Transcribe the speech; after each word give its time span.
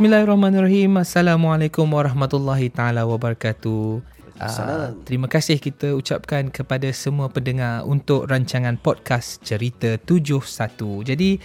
Bismillahirrahmanirrahim. 0.00 0.96
Assalamualaikum 0.96 1.84
warahmatullahi 1.84 2.72
taala 2.72 3.04
wabarakatuh. 3.04 4.00
Uh, 4.40 4.96
terima 5.04 5.28
kasih 5.28 5.60
kita 5.60 5.92
ucapkan 5.92 6.48
kepada 6.48 6.88
semua 6.96 7.28
pendengar 7.28 7.84
untuk 7.84 8.24
rancangan 8.24 8.80
podcast 8.80 9.44
Cerita 9.44 10.00
71. 10.00 11.04
Jadi 11.04 11.36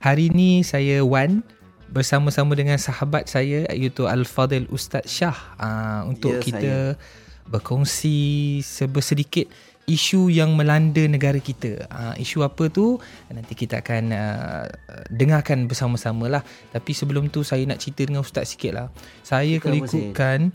hari 0.00 0.32
ini 0.32 0.64
saya 0.64 1.04
Wan 1.04 1.44
bersama-sama 1.92 2.56
dengan 2.56 2.80
sahabat 2.80 3.28
saya 3.28 3.68
iaitu 3.76 4.08
Al-Fadil 4.08 4.72
Ustaz 4.72 5.04
Shah 5.04 5.36
uh, 5.60 6.08
untuk 6.08 6.40
ya, 6.40 6.48
kita 6.48 6.74
saya. 6.96 7.44
berkongsi 7.44 8.64
sedikit 9.04 9.52
isu 9.88 10.28
yang 10.28 10.54
melanda 10.54 11.00
negara 11.08 11.40
kita. 11.40 11.88
Uh, 11.88 12.14
isu 12.20 12.44
apa 12.44 12.68
tu? 12.68 13.00
Nanti 13.32 13.56
kita 13.56 13.80
akan 13.80 14.12
uh, 14.12 14.64
dengarkan 15.08 15.64
bersama-sama 15.64 16.28
lah. 16.28 16.42
Tapi 16.70 16.92
sebelum 16.92 17.32
tu 17.32 17.40
saya 17.40 17.64
nak 17.64 17.80
cerita 17.80 18.04
dengan 18.04 18.20
Ustaz 18.20 18.52
sikit 18.52 18.72
lah. 18.76 18.86
Saya 19.24 19.56
kalau 19.58 19.80
ikutkan 19.80 20.52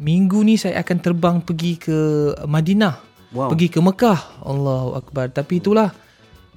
minggu 0.00 0.40
ni 0.42 0.56
saya 0.56 0.80
akan 0.80 0.98
terbang 0.98 1.36
pergi 1.44 1.76
ke 1.76 1.98
Madinah. 2.48 2.96
Wow. 3.36 3.52
Pergi 3.52 3.68
ke 3.68 3.78
Mekah. 3.78 4.42
Allahu 4.42 4.96
Akbar. 4.96 5.28
Tapi 5.30 5.60
itulah 5.60 5.92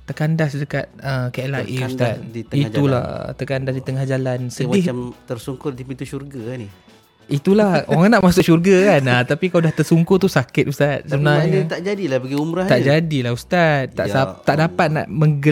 terkandas 0.07 0.55
dekat 0.55 0.87
uh, 1.03 1.27
KLIA 1.35 1.91
Ustaz. 1.91 2.23
Di 2.31 2.47
itulah 2.47 3.31
jalan. 3.31 3.35
terkandas 3.35 3.73
di 3.75 3.83
tengah 3.83 4.05
jalan. 4.07 4.39
Sedih. 4.47 4.87
Macam 4.87 5.11
tersungkur 5.27 5.75
di 5.75 5.83
pintu 5.83 6.07
syurga 6.07 6.55
ni. 6.55 6.71
Itulah 7.25 7.89
orang 7.89 8.13
nak 8.13 8.21
masuk 8.21 8.45
syurga 8.45 8.95
kan? 8.95 9.01
Ha, 9.09 9.15
Tapi 9.25 9.49
kalau 9.49 9.65
dah 9.65 9.73
tersungkur 9.73 10.21
tu 10.21 10.29
sakit 10.29 10.69
Ustaz 10.69 11.09
Sebenarnya. 11.09 11.65
tak 11.65 11.81
jadilah 11.81 12.17
pergi 12.21 12.37
umrah 12.37 12.67
Tak 12.69 12.79
je. 12.81 12.85
jadilah 12.85 13.31
Ustaz. 13.33 13.89
Tak, 13.97 14.05
ya 14.09 14.21
tak 14.45 14.55
dapat 14.61 14.87
nak 14.93 15.05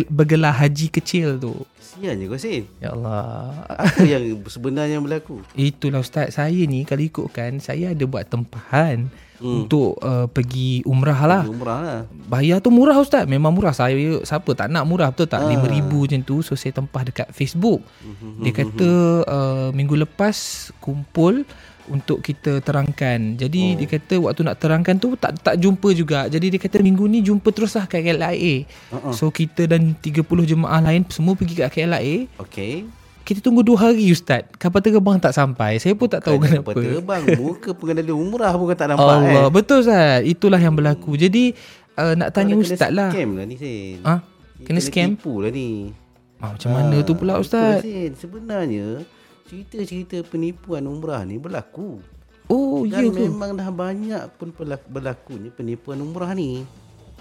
bergelar 0.10 0.54
haji 0.54 0.88
kecil 0.94 1.42
tu. 1.42 1.54
Kesian 1.94 2.18
je 2.18 2.26
kau 2.26 2.42
Sin. 2.42 2.64
Ya 2.82 2.90
Allah. 2.94 3.54
Apa 3.70 4.02
yang 4.02 4.42
sebenarnya 4.50 4.98
berlaku? 4.98 5.46
Itulah 5.54 6.02
Ustaz. 6.02 6.34
Saya 6.34 6.66
ni 6.66 6.86
kalau 6.90 7.06
ikutkan 7.06 7.62
Saya 7.62 7.94
ada 7.94 8.04
buat 8.10 8.26
tempahan 8.26 9.14
hmm. 9.38 9.66
Untuk 9.66 10.02
uh, 10.02 10.26
pergi 10.26 10.82
umrah 10.90 11.22
lah. 11.26 11.44
Pergi 11.46 11.54
Umrah 11.54 11.80
lah. 11.86 12.00
Bayar 12.10 12.66
tu 12.66 12.74
murah 12.74 12.98
Ustaz. 12.98 13.30
Memang 13.30 13.54
murah. 13.54 13.78
Saya 13.78 13.94
siapa 14.26 14.50
tak 14.58 14.74
nak 14.74 14.90
murah 14.90 15.14
betul 15.14 15.30
tak? 15.30 15.46
Ha. 15.46 15.50
Ah. 15.50 15.54
RM5,000 15.54 15.94
macam 15.94 16.22
tu 16.26 16.36
So 16.42 16.58
saya 16.58 16.74
tempah 16.74 17.02
dekat 17.06 17.30
Facebook. 17.30 17.86
Hmm. 18.02 18.42
Dia 18.42 18.52
kata 18.58 18.90
uh, 19.30 19.68
Minggu 19.70 19.94
lepas 19.94 20.70
Kumpul 20.82 21.46
untuk 21.92 22.24
kita 22.24 22.64
terangkan. 22.64 23.36
Jadi 23.36 23.76
oh. 23.76 23.78
dia 23.80 23.88
kata 23.88 24.16
waktu 24.24 24.42
nak 24.48 24.58
terangkan 24.60 24.96
tu 25.00 25.16
tak 25.20 25.36
tak 25.44 25.56
jumpa 25.60 25.90
juga. 25.92 26.30
Jadi 26.32 26.56
dia 26.56 26.60
kata 26.60 26.80
minggu 26.80 27.04
ni 27.08 27.20
jumpa 27.20 27.50
teruslah 27.52 27.88
kat 27.90 28.04
KLIA. 28.04 28.68
Uh-uh. 28.94 29.14
So 29.16 29.34
kita 29.34 29.68
dan 29.68 29.98
30 30.00 30.24
jemaah 30.24 30.80
lain 30.80 31.04
semua 31.12 31.36
pergi 31.36 31.60
kat 31.60 31.70
KLIA. 31.74 32.32
Okey. 32.40 32.88
Kita 33.24 33.40
tunggu 33.40 33.64
2 33.64 33.80
hari 33.80 34.12
ustaz. 34.12 34.44
Kapal 34.60 34.84
terbang 34.84 35.16
tak 35.16 35.32
sampai. 35.32 35.80
Saya 35.80 35.96
pun 35.96 36.12
tak 36.12 36.28
tahu 36.28 36.44
kenapa. 36.44 36.76
Kapal 36.76 36.84
terbang 36.84 37.24
muka 37.40 37.70
pengendali 37.80 38.12
umrah 38.12 38.52
pun 38.56 38.68
tak 38.76 38.92
nampak 38.92 39.08
Allah, 39.08 39.48
eh. 39.48 39.52
betul 39.52 39.80
ustaz. 39.80 40.28
Itulah 40.28 40.60
yang 40.60 40.76
berlaku. 40.76 41.16
Jadi 41.16 41.56
uh, 41.96 42.14
nak 42.20 42.36
tanya 42.36 42.60
Kau 42.60 42.64
ustaz 42.68 42.92
lah. 42.92 43.16
Scam 43.16 43.40
lah 43.40 43.46
ni 43.48 43.56
Sin. 43.56 44.04
Ha? 44.04 44.20
Kena, 44.64 44.68
kena 44.68 44.80
scam? 44.84 45.10
Tipu 45.16 45.40
lah 45.40 45.52
ni. 45.56 45.96
Ah, 46.44 46.60
macam 46.60 46.70
ha, 46.72 46.76
mana 46.76 46.98
tu 47.08 47.16
pula 47.16 47.40
ustaz? 47.40 47.80
Betul, 47.80 48.20
Sebenarnya 48.20 49.08
cerita-cerita 49.54 50.26
penipuan 50.26 50.90
umrah 50.90 51.22
ni 51.22 51.38
berlaku. 51.38 52.02
Oh, 52.50 52.82
Dan 52.90 53.06
ya 53.06 53.10
ke? 53.14 53.22
memang 53.22 53.54
dah 53.54 53.70
banyak 53.70 54.24
pun 54.42 54.50
berlaku 54.90 55.38
ni 55.38 55.54
penipuan 55.54 56.02
umrah 56.02 56.34
ni. 56.34 56.66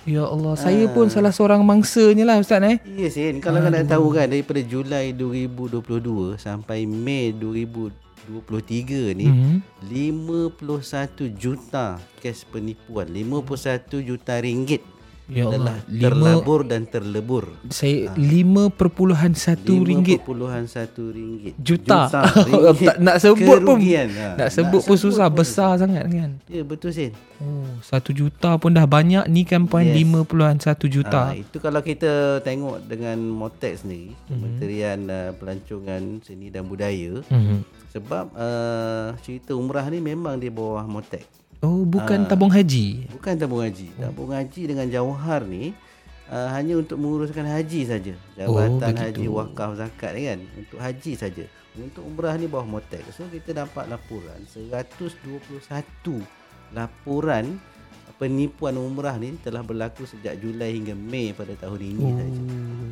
Ya 0.02 0.26
Allah, 0.26 0.58
saya 0.58 0.90
pun 0.90 1.06
ah. 1.06 1.12
salah 1.12 1.30
seorang 1.30 1.62
mangsanya 1.62 2.26
lah 2.26 2.42
Ustaz 2.42 2.64
eh. 2.64 2.80
Ya 2.82 3.06
Sin, 3.12 3.38
kalau 3.38 3.62
nak 3.62 3.86
tahu 3.86 4.10
kan 4.10 4.26
daripada 4.26 4.58
Julai 4.64 5.14
2022 5.14 6.42
sampai 6.42 6.88
Mei 6.88 7.30
2023 7.30 9.14
ni 9.14 9.30
mm-hmm. 9.30 10.58
51 10.58 11.38
juta 11.38 12.02
kes 12.18 12.42
penipuan, 12.50 13.06
51 13.14 14.02
juta 14.02 14.42
ringgit 14.42 14.82
Ya 15.32 15.48
Allah. 15.48 15.80
terlabur 15.88 16.60
dan 16.68 16.84
terlebur. 16.84 17.44
Saya 17.72 18.12
ha. 18.12 18.16
5.1 18.16 19.64
ringgit. 19.64 20.20
5.1 20.20 21.16
ringgit. 21.16 21.54
Juta. 21.56 22.06
Juta 22.12 22.20
ringgit. 22.48 22.96
nak 23.00 23.16
sebut 23.16 23.58
pun 23.64 23.78
ha. 23.80 24.28
nak 24.36 24.48
sebut 24.52 24.80
nak 24.84 24.88
pun 24.92 24.96
susah 25.00 25.26
pun 25.32 25.36
besar 25.40 25.80
sangat 25.80 26.04
kan. 26.06 26.30
Ya 26.46 26.62
betul 26.62 26.92
Sin. 26.92 27.16
Oh, 27.42 27.66
1 27.82 28.12
juta 28.14 28.54
pun 28.60 28.70
dah 28.70 28.86
banyak 28.86 29.26
ni 29.26 29.42
kan 29.42 29.66
poin 29.66 29.88
yes. 29.88 29.98
5.1 29.98 30.86
juta. 30.86 31.32
Ha, 31.32 31.34
itu 31.34 31.58
kalau 31.58 31.82
kita 31.82 32.38
tengok 32.46 32.86
dengan 32.86 33.18
Motex 33.18 33.82
ni, 33.82 34.12
mm-hmm. 34.12 34.28
Kementerian 34.30 34.98
uh, 35.10 35.30
Pelancongan 35.34 36.22
Seni 36.22 36.54
dan 36.54 36.70
Budaya. 36.70 37.18
Mm-hmm. 37.26 37.58
Sebab 37.92 38.24
uh, 38.38 39.18
cerita 39.26 39.58
umrah 39.58 39.84
ni 39.90 39.98
memang 39.98 40.38
di 40.38 40.48
bawah 40.48 40.86
Motex. 40.86 41.41
Oh, 41.62 41.86
bukan 41.86 42.26
uh, 42.26 42.28
tabung 42.28 42.50
haji. 42.50 43.06
Bukan 43.14 43.38
tabung 43.38 43.62
haji. 43.62 43.94
Oh. 43.94 44.10
Tabung 44.10 44.34
haji 44.34 44.62
dengan 44.66 44.86
jawahar 44.90 45.46
ni 45.46 45.70
uh, 46.26 46.50
hanya 46.58 46.74
untuk 46.74 46.98
menguruskan 46.98 47.46
haji 47.46 47.86
saja. 47.86 48.14
Jabatan 48.34 48.92
oh, 48.92 48.98
haji 48.98 49.26
wakaf 49.30 49.70
zakat 49.78 50.12
kan 50.18 50.42
untuk 50.58 50.78
haji 50.82 51.12
saja. 51.14 51.44
Untuk 51.78 52.02
umrah 52.02 52.34
ni 52.34 52.50
bawah 52.50 52.66
motek. 52.66 53.06
So 53.14 53.30
kita 53.30 53.54
dapat 53.54 53.86
laporan 53.86 54.42
121 54.50 55.62
laporan 56.72 57.60
penipuan 58.16 58.76
umrah 58.76 59.16
ni 59.16 59.34
telah 59.40 59.64
berlaku 59.64 60.04
sejak 60.04 60.38
Julai 60.38 60.76
hingga 60.76 60.94
Mei 60.94 61.32
pada 61.32 61.56
tahun 61.56 61.80
ini 61.80 62.04
oh, 62.04 62.12
saja. 62.14 62.40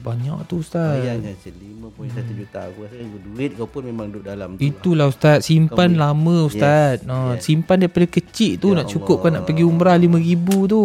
Banyak 0.00 0.38
tu 0.48 0.56
ustaz. 0.64 0.97
Bayangkan 1.00 1.34
5.1 1.36 2.00
hmm. 2.00 2.36
juta 2.36 2.60
aku 2.66 2.78
rasa 2.88 2.94
duit 3.00 3.50
kau 3.54 3.69
pun 3.69 3.82
memang 3.84 4.08
duduk 4.08 4.25
dalam 4.25 4.56
tu. 4.56 4.64
Itulah 4.64 5.08
lah. 5.08 5.12
ustaz, 5.12 5.44
simpan 5.44 5.92
kau 5.92 6.03
lama 6.03 6.36
ustaz. 6.48 7.04
Yes, 7.04 7.08
no, 7.08 7.36
yes. 7.36 7.44
simpan 7.44 7.76
daripada 7.84 8.06
kecil 8.08 8.53
tu 8.56 8.72
ya 8.72 8.81
nak 8.81 8.86
cukup 8.88 9.16
kau 9.20 9.31
nak 9.31 9.44
pergi 9.44 9.64
umrah 9.64 9.97
5000 10.00 10.72
tu. 10.72 10.84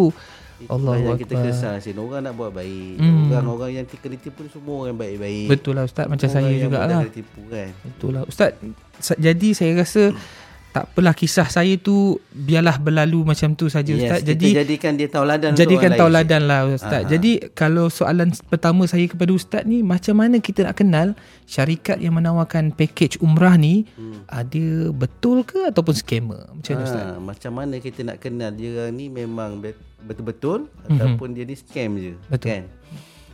Allah 0.66 0.94
yang 0.96 1.20
kita 1.20 1.36
kesal 1.36 1.76
sini 1.84 2.00
orang 2.00 2.24
nak 2.24 2.32
buat 2.32 2.48
baik. 2.48 2.96
Hmm. 2.96 3.28
Orang-orang 3.28 3.70
yang 3.76 3.86
kena 3.86 4.16
tipu 4.16 4.48
semua 4.48 4.88
orang 4.88 4.96
baik-baik. 4.96 5.46
Betul 5.52 5.76
lah 5.76 5.84
ustaz 5.84 6.08
macam 6.08 6.24
orang 6.32 6.44
saya 6.48 6.56
jugalah. 6.56 7.00
Tipu 7.12 7.40
kan. 7.52 7.68
Betul 7.84 8.10
lah 8.16 8.22
ustaz. 8.24 8.56
Jadi 9.20 9.48
saya 9.52 9.76
rasa 9.76 10.16
tak 10.76 10.92
apalah 10.92 11.16
kisah 11.16 11.48
saya 11.48 11.80
tu 11.80 12.20
biarlah 12.36 12.76
berlalu 12.76 13.24
macam 13.24 13.56
tu 13.56 13.72
saja 13.72 13.96
yes, 13.96 14.04
ustaz. 14.04 14.20
Jadi 14.28 14.52
jadikan 14.52 14.92
dia 14.92 15.08
tauladan 15.08 15.56
jadikan 15.56 15.96
tauladan 15.96 16.44
lah 16.44 16.68
ustaz. 16.68 17.08
Aha. 17.08 17.10
Jadi 17.16 17.48
kalau 17.56 17.88
soalan 17.88 18.28
pertama 18.52 18.84
saya 18.84 19.08
kepada 19.08 19.32
ustaz 19.32 19.64
ni 19.64 19.80
macam 19.80 20.20
mana 20.20 20.36
kita 20.36 20.68
nak 20.68 20.76
kenal 20.76 21.16
syarikat 21.48 21.96
yang 21.96 22.12
menawarkan 22.20 22.76
package 22.76 23.16
umrah 23.24 23.56
ni 23.56 23.88
hmm. 23.96 24.28
ada 24.28 24.92
betul 24.92 25.48
ke 25.48 25.64
ataupun 25.72 25.96
scammer? 25.96 26.44
Macam 26.52 26.72
mana 26.76 26.84
ustaz? 26.84 27.04
Macam 27.24 27.52
mana 27.56 27.74
kita 27.80 28.00
nak 28.04 28.20
kenal 28.20 28.52
dia 28.52 28.92
ni 28.92 29.08
memang 29.08 29.56
betul-betul 30.04 30.68
mm-hmm. 30.68 30.92
ataupun 30.92 31.28
dia 31.32 31.48
ni 31.48 31.56
scam 31.56 31.96
je 31.96 32.12
betul. 32.28 32.52
kan? 32.52 32.64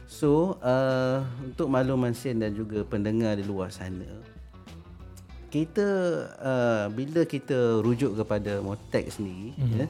So 0.06 0.62
uh, 0.62 1.26
untuk 1.42 1.66
makluman 1.66 2.14
sen 2.14 2.38
dan 2.38 2.54
juga 2.54 2.86
pendengar 2.86 3.34
di 3.34 3.42
luar 3.42 3.75
sana 3.75 4.06
kita 5.52 5.86
uh, 6.40 6.84
bila 6.88 7.28
kita 7.28 7.84
rujuk 7.84 8.16
kepada 8.16 8.64
Motex 8.64 9.20
ni 9.20 9.52
mm-hmm. 9.52 9.84
ya, 9.84 9.86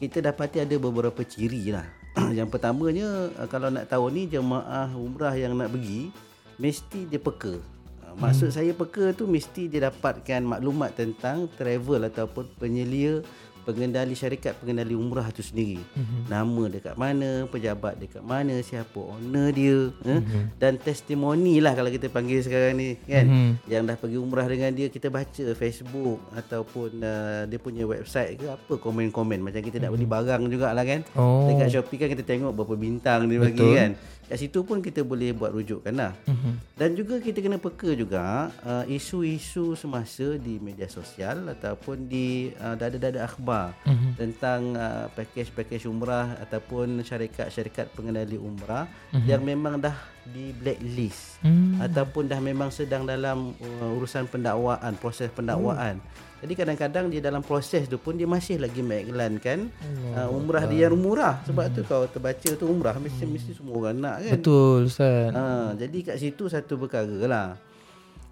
kita 0.00 0.32
dapati 0.32 0.64
ada 0.64 0.72
beberapa 0.80 1.20
ciri 1.20 1.68
lah 1.68 1.84
yang 2.38 2.48
pertamanya 2.48 3.28
uh, 3.36 3.44
kalau 3.44 3.68
nak 3.68 3.92
tahu 3.92 4.08
ni 4.08 4.24
jemaah 4.24 4.88
umrah 4.96 5.36
yang 5.36 5.52
nak 5.52 5.68
pergi 5.68 6.08
mesti 6.56 7.04
dia 7.12 7.20
peka 7.20 7.60
uh, 8.08 8.16
maksud 8.16 8.48
mm. 8.48 8.56
saya 8.56 8.72
peka 8.72 9.12
tu 9.12 9.28
mesti 9.28 9.68
dia 9.68 9.92
dapatkan 9.92 10.40
maklumat 10.48 10.96
tentang 10.96 11.44
travel 11.60 12.08
ataupun 12.08 12.48
penyelia 12.56 13.20
pengendali 13.62 14.14
syarikat 14.18 14.58
pengendali 14.58 14.94
umrah 14.94 15.30
tu 15.30 15.40
sendiri 15.40 15.78
mm-hmm. 15.78 16.22
nama 16.26 16.62
dekat 16.68 16.94
mana 16.98 17.46
pejabat 17.46 17.94
dekat 17.98 18.22
mana 18.22 18.58
siapa 18.60 18.98
owner 18.98 19.54
dia 19.54 19.90
mm-hmm. 19.90 20.10
eh? 20.12 20.20
dan 20.58 20.76
testimoni 20.78 21.62
lah 21.62 21.72
kalau 21.78 21.90
kita 21.90 22.10
panggil 22.10 22.42
sekarang 22.42 22.78
ni 22.78 22.98
kan 23.06 23.24
mm-hmm. 23.26 23.50
yang 23.70 23.86
dah 23.86 23.96
pergi 23.96 24.18
umrah 24.18 24.46
dengan 24.46 24.74
dia 24.74 24.90
kita 24.90 25.08
baca 25.08 25.44
Facebook 25.54 26.18
ataupun 26.34 26.90
uh, 27.02 27.42
dia 27.46 27.58
punya 27.62 27.86
website 27.86 28.42
ke 28.42 28.46
apa 28.50 28.74
komen-komen 28.78 29.38
macam 29.38 29.62
kita 29.62 29.78
mm-hmm. 29.78 29.84
nak 29.86 29.92
beli 29.94 30.06
mhm. 30.06 30.14
barang 30.14 30.42
jugalah 30.50 30.84
kan 30.84 31.00
oh. 31.14 31.46
dekat 31.50 31.68
Shopee 31.70 31.98
kan 32.02 32.08
kita 32.10 32.22
tengok 32.26 32.52
berapa 32.52 32.74
bintang 32.74 33.30
dia 33.30 33.38
bagi 33.38 33.68
kan 33.78 33.90
kat 34.28 34.38
situ 34.38 34.62
pun 34.62 34.78
kita 34.78 35.02
boleh 35.02 35.34
buat 35.34 35.50
rujukan 35.50 35.94
lah 35.94 36.12
mm-hmm. 36.28 36.78
dan 36.78 36.94
juga 36.94 37.18
kita 37.18 37.42
kena 37.42 37.58
peka 37.58 37.90
juga 37.96 38.52
uh, 38.62 38.84
isu-isu 38.86 39.74
semasa 39.74 40.38
di 40.38 40.62
media 40.62 40.86
sosial 40.86 41.48
ataupun 41.50 42.06
di 42.06 42.54
uh, 42.60 42.78
dada-dada 42.78 43.26
akhbar 43.26 43.74
mm-hmm. 43.88 44.12
tentang 44.18 44.60
uh, 44.78 45.06
package-package 45.16 45.90
umrah 45.90 46.38
ataupun 46.38 47.02
syarikat-syarikat 47.02 47.90
pengendali 47.96 48.38
umrah 48.38 48.86
mm-hmm. 49.10 49.26
yang 49.26 49.42
memang 49.42 49.82
dah 49.82 50.11
di 50.30 50.54
blacklist 50.54 51.42
mm. 51.42 51.82
ataupun 51.82 52.30
dah 52.30 52.38
memang 52.38 52.70
sedang 52.70 53.02
dalam 53.02 53.58
uh, 53.58 53.96
urusan 53.98 54.30
pendakwaan, 54.30 54.94
proses 55.02 55.26
pendakwaan. 55.34 55.98
Mm. 55.98 56.30
Jadi 56.42 56.58
kadang-kadang 56.58 57.06
dia 57.06 57.22
dalam 57.22 57.38
proses 57.38 57.86
tu 57.86 58.02
pun 58.02 58.18
dia 58.18 58.26
masih 58.26 58.58
lagi 58.58 58.82
mengiklankan 58.82 59.70
uh, 60.18 60.26
umrah 60.26 60.66
dia 60.66 60.90
yang 60.90 60.98
murah 60.98 61.38
sebab 61.46 61.70
hmm. 61.70 61.74
tu 61.78 61.80
kau 61.86 62.02
terbaca 62.10 62.50
tu 62.58 62.66
umrah 62.66 62.98
mesti 62.98 63.22
hmm. 63.22 63.30
mesti 63.30 63.50
semua 63.54 63.78
orang 63.78 63.94
nak 64.02 64.26
kan. 64.26 64.34
Betul 64.34 64.90
Ustaz. 64.90 65.30
Ha, 65.30 65.78
jadi 65.78 65.98
kat 66.02 66.16
situ 66.18 66.50
satu 66.50 66.82
perkara 66.82 67.18
lah. 67.30 67.48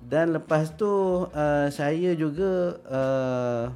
Dan 0.03 0.35
lepas 0.35 0.75
tu 0.75 0.91
uh, 1.31 1.69
saya 1.71 2.11
juga 2.19 2.83
uh, 2.91 3.71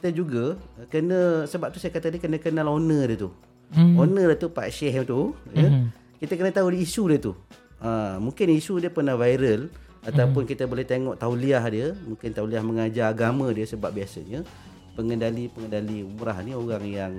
kita 0.00 0.08
juga 0.08 0.56
kena 0.88 1.44
sebab 1.44 1.68
tu 1.68 1.76
saya 1.76 1.92
kata 1.92 2.16
dia 2.16 2.20
kena 2.24 2.40
kenal 2.40 2.72
owner 2.72 3.12
dia 3.12 3.28
tu. 3.28 3.30
Mm. 3.76 4.00
Owner 4.00 4.26
dia 4.32 4.40
tu 4.40 4.48
Pak 4.56 4.72
Syekh 4.72 5.04
tu 5.04 5.36
ya. 5.52 5.68
Hmm. 5.68 5.92
Kita 6.16 6.32
kena 6.34 6.50
tahu 6.52 6.72
isu 6.72 7.02
dia 7.12 7.18
tu. 7.20 7.32
Uh, 7.76 8.16
mungkin 8.22 8.48
isu 8.56 8.80
dia 8.80 8.88
pernah 8.88 9.20
viral 9.20 9.68
ataupun 10.06 10.46
hmm. 10.46 10.50
kita 10.54 10.64
boleh 10.70 10.86
tengok 10.86 11.18
tauliah 11.18 11.60
dia 11.66 11.92
mungkin 12.06 12.30
tauliah 12.30 12.62
mengajar 12.62 13.10
agama 13.10 13.50
dia 13.50 13.66
sebab 13.66 13.90
biasanya 13.90 14.46
pengendali-pengendali 14.94 16.06
umrah 16.06 16.38
ni 16.46 16.54
orang 16.54 16.84
yang 16.86 17.12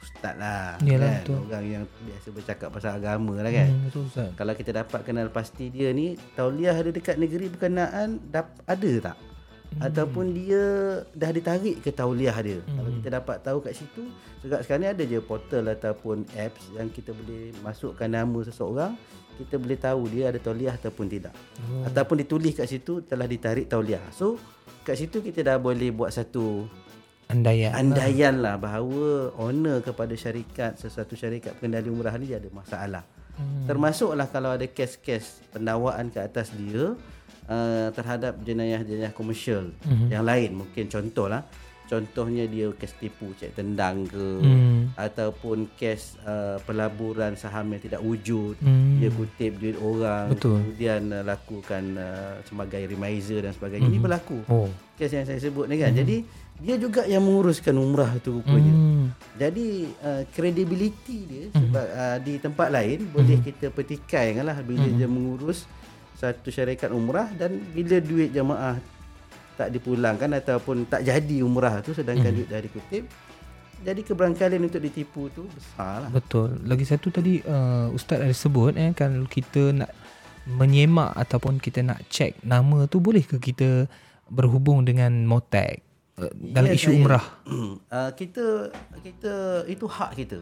ustaz 0.00 0.38
lah 0.38 0.80
Yalah, 0.80 1.20
kan 1.20 1.22
betul. 1.26 1.38
orang 1.50 1.64
yang 1.66 1.84
biasa 2.06 2.28
bercakap 2.32 2.68
pasal 2.72 2.92
agama 2.96 3.34
lah 3.36 3.52
kan 3.52 3.68
hmm, 3.68 3.82
betul 3.90 4.02
ustaz 4.08 4.30
kalau 4.38 4.54
kita 4.56 4.70
dapat 4.72 5.00
kenal 5.04 5.28
pasti 5.28 5.68
dia 5.68 5.92
ni 5.92 6.16
tauliah 6.38 6.72
dia 6.80 6.92
dekat 6.94 7.20
negeri 7.20 7.52
berkenaan 7.52 8.22
dap, 8.30 8.56
ada 8.64 9.12
tak 9.12 9.16
hmm. 9.76 9.86
ataupun 9.86 10.24
dia 10.34 10.64
dah 11.14 11.30
ditarik 11.30 11.82
ke 11.82 11.90
tauliah 11.94 12.34
dia 12.42 12.58
hmm. 12.58 12.74
kalau 12.74 12.90
kita 12.98 13.08
dapat 13.20 13.36
tahu 13.42 13.58
kat 13.62 13.74
situ 13.78 14.02
juga 14.40 14.64
sekarang 14.64 14.82
ni 14.82 14.88
ada 14.88 15.02
je 15.04 15.18
portal 15.20 15.64
ataupun 15.68 16.24
apps 16.34 16.72
yang 16.74 16.88
kita 16.88 17.12
boleh 17.12 17.54
masukkan 17.60 18.08
nama 18.08 18.38
seseorang 18.42 18.92
kita 19.40 19.56
boleh 19.56 19.78
tahu 19.80 20.00
dia 20.12 20.28
ada 20.28 20.36
tauliah 20.36 20.76
ataupun 20.76 21.08
tidak. 21.08 21.32
Hmm. 21.56 21.88
Ataupun 21.88 22.20
ditulis 22.20 22.52
kat 22.52 22.68
situ 22.68 23.00
telah 23.08 23.24
ditarik 23.24 23.72
tauliah. 23.72 24.04
So 24.12 24.36
kat 24.84 25.00
situ 25.00 25.24
kita 25.24 25.40
dah 25.40 25.56
boleh 25.56 25.88
buat 25.96 26.12
satu 26.12 26.68
andaian, 27.32 27.72
andaian 27.72 28.44
lah. 28.44 28.60
bahawa 28.60 29.32
owner 29.40 29.80
kepada 29.80 30.12
syarikat 30.12 30.76
sesuatu 30.76 31.16
syarikat 31.16 31.56
pengendali 31.56 31.88
umrah 31.88 32.12
ni 32.20 32.28
dia 32.28 32.36
ada 32.36 32.52
masalah. 32.52 33.04
Hmm. 33.40 33.64
Termasuklah 33.64 34.28
kalau 34.28 34.52
ada 34.52 34.66
kes-kes 34.68 35.40
pendakwaan 35.56 36.12
ke 36.12 36.20
atas 36.20 36.52
dia 36.52 36.92
uh, 37.48 37.88
terhadap 37.94 38.36
jenayah-jenayah 38.44 39.14
komersial 39.14 39.72
hmm. 39.86 40.08
yang 40.12 40.24
lain. 40.26 40.60
Mungkin 40.60 40.90
contohlah 40.90 41.46
contohnya 41.90 42.46
dia 42.46 42.70
kes 42.70 42.94
tipu 43.02 43.34
cek 43.34 43.58
tendang 43.58 44.06
ke 44.06 44.26
hmm. 44.46 44.94
ataupun 44.94 45.74
kes 45.74 46.14
uh, 46.22 46.62
pelaburan 46.62 47.34
saham 47.34 47.74
yang 47.74 47.82
tidak 47.82 47.98
wujud 47.98 48.54
hmm. 48.62 49.02
dia 49.02 49.10
kutip 49.10 49.58
duit 49.58 49.74
orang 49.82 50.30
Betul. 50.30 50.62
kemudian 50.62 51.10
uh, 51.10 51.26
lakukan 51.26 51.82
uh, 51.98 52.38
sebagai 52.46 52.86
remiser 52.86 53.42
dan 53.42 53.50
sebagainya 53.50 53.90
hmm. 53.90 53.98
ini 53.98 54.06
berlaku 54.06 54.38
oh. 54.46 54.70
kes 54.94 55.10
yang 55.18 55.26
saya 55.26 55.42
sebut 55.42 55.66
ni 55.66 55.82
kan 55.82 55.90
hmm. 55.90 55.98
jadi 55.98 56.16
dia 56.60 56.76
juga 56.76 57.08
yang 57.08 57.26
menguruskan 57.26 57.74
umrah 57.74 58.14
tu 58.22 58.38
rupanya 58.38 58.70
hmm. 58.70 59.04
jadi 59.34 59.66
uh, 60.06 60.22
credibility 60.30 61.18
dia 61.26 61.44
hmm. 61.50 61.58
sebab 61.58 61.86
uh, 61.90 62.18
di 62.22 62.38
tempat 62.38 62.68
lain 62.70 62.98
hmm. 63.02 63.10
boleh 63.10 63.38
kita 63.42 63.74
petikai 63.74 64.38
kan 64.38 64.46
lah 64.46 64.62
bila 64.62 64.86
hmm. 64.86 64.94
dia 64.94 65.08
mengurus 65.10 65.66
satu 66.20 66.52
syarikat 66.52 66.92
umrah 66.92 67.32
dan 67.32 67.56
bila 67.72 67.96
duit 68.04 68.28
jemaah 68.36 68.76
tak 69.56 69.72
dipulangkan 69.72 70.36
ataupun 70.36 70.84
tak 70.84 71.08
jadi 71.08 71.40
umrah 71.40 71.80
tu 71.80 71.96
sedangkan 71.96 72.28
hmm. 72.28 72.36
duit 72.36 72.48
dah 72.52 72.60
dikutip 72.60 73.04
jadi 73.80 74.00
keberangkalian 74.04 74.68
untuk 74.68 74.84
ditipu 74.84 75.32
tu 75.32 75.48
besar 75.56 76.04
lah. 76.04 76.10
Betul. 76.12 76.60
Lagi 76.68 76.84
satu 76.84 77.08
tadi 77.08 77.40
uh, 77.40 77.88
Ustaz 77.96 78.20
ada 78.20 78.34
sebut 78.36 78.76
eh, 78.76 78.92
kalau 78.92 79.24
kita 79.24 79.72
nak 79.72 79.88
menyemak 80.44 81.16
ataupun 81.16 81.56
kita 81.56 81.80
nak 81.80 82.04
check 82.12 82.36
nama 82.44 82.84
tu 82.84 83.00
boleh 83.00 83.24
ke 83.24 83.40
kita 83.40 83.88
berhubung 84.28 84.84
dengan 84.84 85.24
Motek 85.24 85.80
uh, 86.20 86.28
dalam 86.36 86.76
yes, 86.76 86.84
isu 86.84 86.90
umrah? 86.92 87.24
Uh, 87.90 88.10
kita 88.14 88.70
kita 89.02 89.64
itu 89.66 89.86
hak 89.88 90.14
kita. 90.14 90.38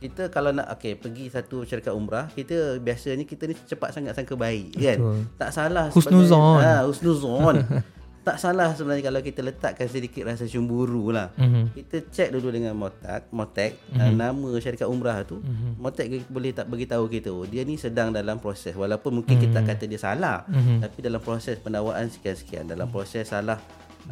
Kita 0.00 0.28
kalau 0.28 0.50
nak 0.52 0.68
okay, 0.72 0.98
pergi 0.98 1.30
satu 1.32 1.64
syarikat 1.64 1.94
umrah, 1.94 2.28
kita 2.32 2.78
biasanya 2.78 3.24
kita 3.24 3.48
ni 3.48 3.54
cepat 3.56 3.94
sangat 3.94 4.12
sangka 4.14 4.36
baik 4.36 4.76
kan. 4.76 4.98
Tak 5.40 5.50
salah 5.54 5.88
Husnuzon. 5.90 6.60
Ha, 6.60 6.84
husnuzon. 6.84 7.56
tak 8.24 8.40
salah 8.40 8.72
sebenarnya 8.72 9.12
kalau 9.12 9.20
kita 9.20 9.44
letakkan 9.44 9.84
sedikit 9.84 10.24
rasa 10.24 10.48
cemburu 10.48 11.12
lah. 11.12 11.28
Mm-hmm. 11.36 11.64
Kita 11.76 11.96
cek 12.08 12.28
dulu 12.32 12.48
dengan 12.48 12.72
Motek, 12.72 13.28
Motek 13.28 13.76
mm-hmm. 13.76 14.00
uh, 14.00 14.12
nama 14.16 14.50
syarikat 14.56 14.88
umrah 14.88 15.20
tu. 15.28 15.44
Mm-hmm. 15.44 15.72
Motek 15.76 16.06
boleh 16.32 16.56
tak 16.56 16.66
bagi 16.72 16.88
tahu 16.88 17.04
kita, 17.12 17.28
oh, 17.28 17.44
dia 17.44 17.68
ni 17.68 17.76
sedang 17.76 18.16
dalam 18.16 18.40
proses 18.40 18.72
walaupun 18.72 19.20
mungkin 19.20 19.36
mm-hmm. 19.36 19.52
kita 19.52 19.58
mhm. 19.60 19.68
kata 19.68 19.84
dia 19.84 20.00
salah, 20.00 20.38
mm-hmm. 20.48 20.78
tapi 20.80 20.98
dalam 21.04 21.20
proses 21.20 21.60
pendakwaan 21.60 22.08
sekian-sekian, 22.08 22.64
dalam 22.64 22.88
proses 22.88 23.28
salah 23.28 23.60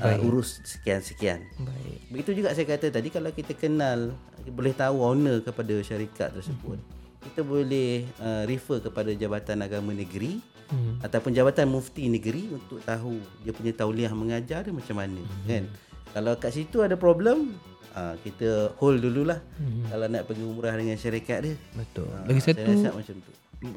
uh, 0.00 0.26
urus 0.26 0.62
sekian-sekian. 0.64 1.44
Baik. 1.60 1.98
Begitu 2.08 2.30
juga 2.40 2.54
saya 2.56 2.64
kata 2.64 2.88
tadi 2.88 3.08
kalau 3.12 3.28
kita 3.34 3.52
kenal 3.58 4.16
boleh 4.48 4.72
tahu 4.72 5.02
owner 5.04 5.44
kepada 5.44 5.74
syarikat 5.84 6.32
tersebut. 6.32 6.78
Mm-hmm. 6.80 7.20
Kita 7.22 7.40
boleh 7.46 8.08
uh, 8.18 8.42
refer 8.48 8.82
kepada 8.82 9.10
Jabatan 9.14 9.62
Agama 9.62 9.94
Negeri 9.94 10.52
hmm. 10.72 11.04
ataupun 11.04 11.30
jabatan 11.36 11.68
mufti 11.68 12.08
negeri 12.08 12.48
untuk 12.50 12.80
tahu 12.82 13.20
dia 13.44 13.52
punya 13.52 13.72
tauliah 13.76 14.12
mengajar 14.12 14.64
dia 14.64 14.72
macam 14.72 14.96
mana 14.96 15.20
hmm. 15.20 15.46
kan 15.46 15.64
kalau 16.12 16.32
kat 16.40 16.52
situ 16.56 16.80
ada 16.80 16.96
problem 16.96 17.56
uh, 17.92 18.16
kita 18.24 18.72
hold 18.80 19.04
dululah 19.04 19.38
hmm. 19.60 19.92
kalau 19.92 20.06
nak 20.08 20.22
pergi 20.24 20.44
umrah 20.44 20.74
dengan 20.74 20.96
syarikat 20.96 21.38
dia 21.44 21.54
betul 21.76 22.08
uh, 22.08 22.24
lagi 22.24 22.40
satu 22.40 22.72
saya 22.72 22.92
macam 22.96 23.14
tu 23.20 23.30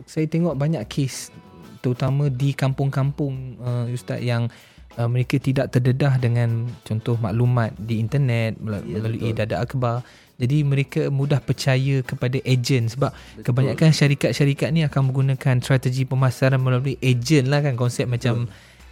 saya 0.09 0.25
tengok 0.25 0.55
banyak 0.57 0.81
kes 0.89 1.29
terutama 1.83 2.33
di 2.33 2.57
kampung-kampung 2.57 3.61
uh, 3.61 3.85
ustaz 3.93 4.17
yang 4.17 4.49
uh, 4.49 4.74
mereka 5.11 5.35
tidak 5.41 5.75
terdedah 5.75 6.15
dengan 6.15 6.71
contoh 6.87 7.19
maklumat 7.19 7.75
di 7.75 7.99
internet 7.99 8.55
melalui 8.61 9.31
ya, 9.31 9.43
dada 9.43 9.59
akbar 9.59 10.05
jadi 10.35 10.67
mereka 10.67 11.01
mudah 11.07 11.39
percaya 11.39 12.03
kepada 12.03 12.39
ejen 12.43 12.91
sebab 12.91 13.11
Betul. 13.11 13.43
kebanyakan 13.43 13.89
syarikat-syarikat 13.95 14.69
ni 14.71 14.83
akan 14.83 15.11
menggunakan 15.11 15.63
strategi 15.63 16.03
pemasaran 16.03 16.59
melalui 16.59 16.99
ejen 16.99 17.47
lah 17.47 17.63
kan 17.63 17.79
konsep 17.79 18.07
Betul. 18.07 18.15
macam 18.15 18.35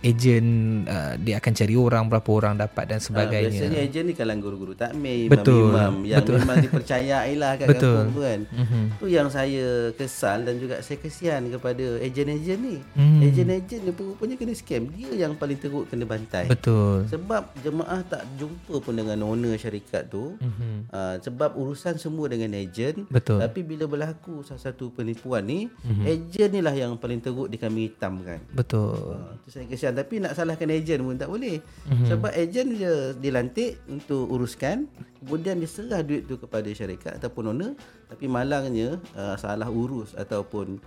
ejen 0.04 0.46
uh, 0.84 1.16
dia 1.16 1.40
akan 1.40 1.54
cari 1.56 1.76
orang 1.80 2.04
berapa 2.12 2.30
orang 2.30 2.60
dapat 2.60 2.84
dan 2.92 3.00
ah, 3.00 3.06
sebagainya. 3.08 3.48
Uh, 3.48 3.54
biasanya 3.56 3.80
ejen 3.88 4.04
ni 4.04 4.14
kalangan 4.14 4.40
guru-guru 4.44 4.74
takmir, 4.76 5.32
imam-imam 5.32 5.96
yang 6.04 6.20
Betul. 6.20 6.36
memang 6.44 6.58
dipercayai 6.60 7.34
lah 7.40 7.52
kat 7.56 7.68
Betul. 7.72 7.96
kampung 7.96 8.12
tu 8.12 8.22
kan. 8.28 8.40
Mm-hmm. 8.52 8.84
Tu 9.00 9.06
yang 9.08 9.28
saya 9.32 9.66
kesal 9.96 10.38
dan 10.44 10.56
juga 10.60 10.76
saya 10.84 10.98
kesian 11.00 11.42
kepada 11.48 11.86
ejen-ejen 12.04 12.60
ni. 12.60 12.78
Mm. 13.00 13.20
Ejen-ejen 13.32 13.80
ni 13.88 13.92
rupanya 13.96 14.36
kena 14.36 14.54
scam. 14.54 14.92
Dia 14.92 15.10
yang 15.16 15.40
paling 15.40 15.56
teruk 15.56 15.88
kena 15.88 16.04
bantai. 16.04 16.52
Betul. 16.52 17.08
Sebab 17.08 17.56
jemaah 17.64 18.04
tak 18.04 18.28
jumpa 18.36 18.84
pun 18.84 18.94
dengan 19.00 19.24
owner 19.24 19.56
syarikat 19.56 20.12
tu. 20.12 20.36
Mm-hmm. 20.44 20.92
Uh, 20.92 21.16
sebab 21.24 21.56
urusan 21.56 21.96
semua 21.96 22.28
dengan 22.28 22.52
ejen. 22.60 23.08
Betul. 23.08 23.40
Tapi 23.40 23.64
bila 23.64 23.88
berlaku 23.88 24.44
salah 24.44 24.68
satu 24.68 24.92
penipuan 24.92 25.48
ni, 25.48 25.72
mm-hmm. 25.72 26.06
ejen 26.12 26.50
ni 26.52 26.60
lah 26.60 26.76
yang 26.76 27.00
paling 27.00 27.24
teruk 27.24 27.48
di 27.48 27.56
kami 27.56 27.88
hitamkan. 27.88 28.44
Betul. 28.52 29.16
Uh, 29.16 29.40
tu 29.40 29.48
saya 29.48 29.64
kesian 29.64 29.93
tapi 29.96 30.20
nak 30.20 30.34
salahkan 30.36 30.70
ejen 30.74 31.02
pun 31.06 31.16
tak 31.16 31.30
boleh 31.30 31.62
mm-hmm. 31.62 32.08
sebab 32.10 32.32
ejen 32.36 32.68
dia 32.76 32.94
dilantik 33.16 33.80
untuk 33.88 34.28
uruskan 34.28 34.90
kemudian 35.24 35.62
dia 35.62 35.70
serah 35.70 36.02
duit 36.04 36.28
tu 36.28 36.36
kepada 36.36 36.68
syarikat 36.74 37.18
ataupun 37.22 37.56
owner 37.56 37.72
tapi 38.12 38.26
malangnya 38.28 39.00
uh, 39.16 39.40
salah 39.40 39.70
urus 39.72 40.18
ataupun 40.18 40.82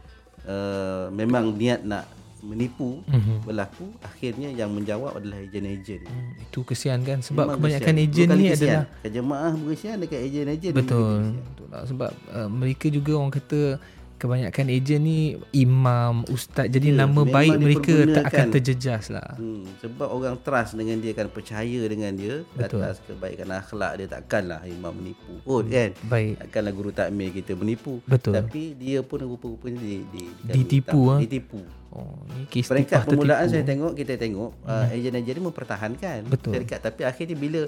uh, 0.45 1.09
memang 1.15 1.57
niat 1.57 1.83
nak 1.83 2.07
menipu 2.45 3.03
mm-hmm. 3.09 3.49
berlaku 3.49 3.87
akhirnya 4.05 4.53
yang 4.53 4.71
menjawab 4.71 5.19
adalah 5.19 5.41
ejen-ejen 5.43 6.05
mm, 6.05 6.47
itu 6.47 6.61
kesian 6.63 7.01
kan 7.03 7.19
sebab 7.25 7.49
memang 7.49 7.59
kebanyakan 7.59 7.95
ejen 8.05 8.29
ni 8.37 8.47
kesian. 8.53 8.85
adalah 8.85 9.11
jemaah 9.11 9.53
berkesian 9.57 9.97
dekat 10.05 10.21
ejen-ejen 10.31 10.73
betul, 10.77 11.21
betul 11.33 11.67
lah. 11.73 11.83
sebab 11.89 12.11
uh, 12.31 12.49
mereka 12.53 12.87
juga 12.93 13.19
orang 13.19 13.33
kata 13.35 13.81
kebanyakan 14.17 14.67
ejen 14.73 15.01
ni 15.05 15.19
imam, 15.53 16.25
ustaz 16.33 16.73
jadi 16.73 16.97
ya, 16.97 17.05
nama 17.05 17.21
baik 17.23 17.61
mereka 17.61 17.95
tak 18.11 18.25
akan 18.33 18.47
terjejas 18.57 19.13
lah. 19.13 19.37
Hmm, 19.37 19.69
sebab 19.85 20.09
orang 20.09 20.41
trust 20.41 20.75
dengan 20.75 20.99
dia 20.99 21.13
kan 21.13 21.29
percaya 21.29 21.81
dengan 21.87 22.13
dia 22.17 22.43
Betul. 22.57 22.81
atas 22.81 23.05
kebaikan 23.05 23.53
akhlak 23.53 23.93
dia 24.01 24.09
takkanlah 24.09 24.65
imam 24.65 24.93
menipu 24.97 25.37
pun 25.45 25.69
hmm, 25.69 25.73
kan. 25.73 25.91
Baik. 26.09 26.35
Takkanlah 26.49 26.73
guru 26.73 26.91
takmir 26.91 27.31
kita 27.31 27.53
menipu. 27.55 28.01
Betul. 28.09 28.35
Tapi 28.41 28.75
dia 28.75 29.05
pun 29.05 29.19
rupa-rupanya 29.21 29.81
di, 29.81 30.03
di, 30.09 30.23
di 30.43 30.53
ditipu 30.65 31.01
ah. 31.13 31.21
Ditipu. 31.21 31.61
Oh, 31.97 32.13
ni 32.29 32.45
kes 32.45 32.69
Peringkat 32.69 33.09
permulaan 33.09 33.49
saya 33.49 33.65
tengok 33.65 33.97
kita 33.97 34.21
tengok 34.21 34.53
hmm. 34.53 34.69
uh, 34.69 34.87
ejen-ejen 34.93 35.33
ni 35.33 35.43
mempertahankan 35.49 36.29
Betul. 36.29 36.53
syarikat 36.53 36.85
tapi 36.85 37.09
akhirnya 37.09 37.37
bila 37.39 37.63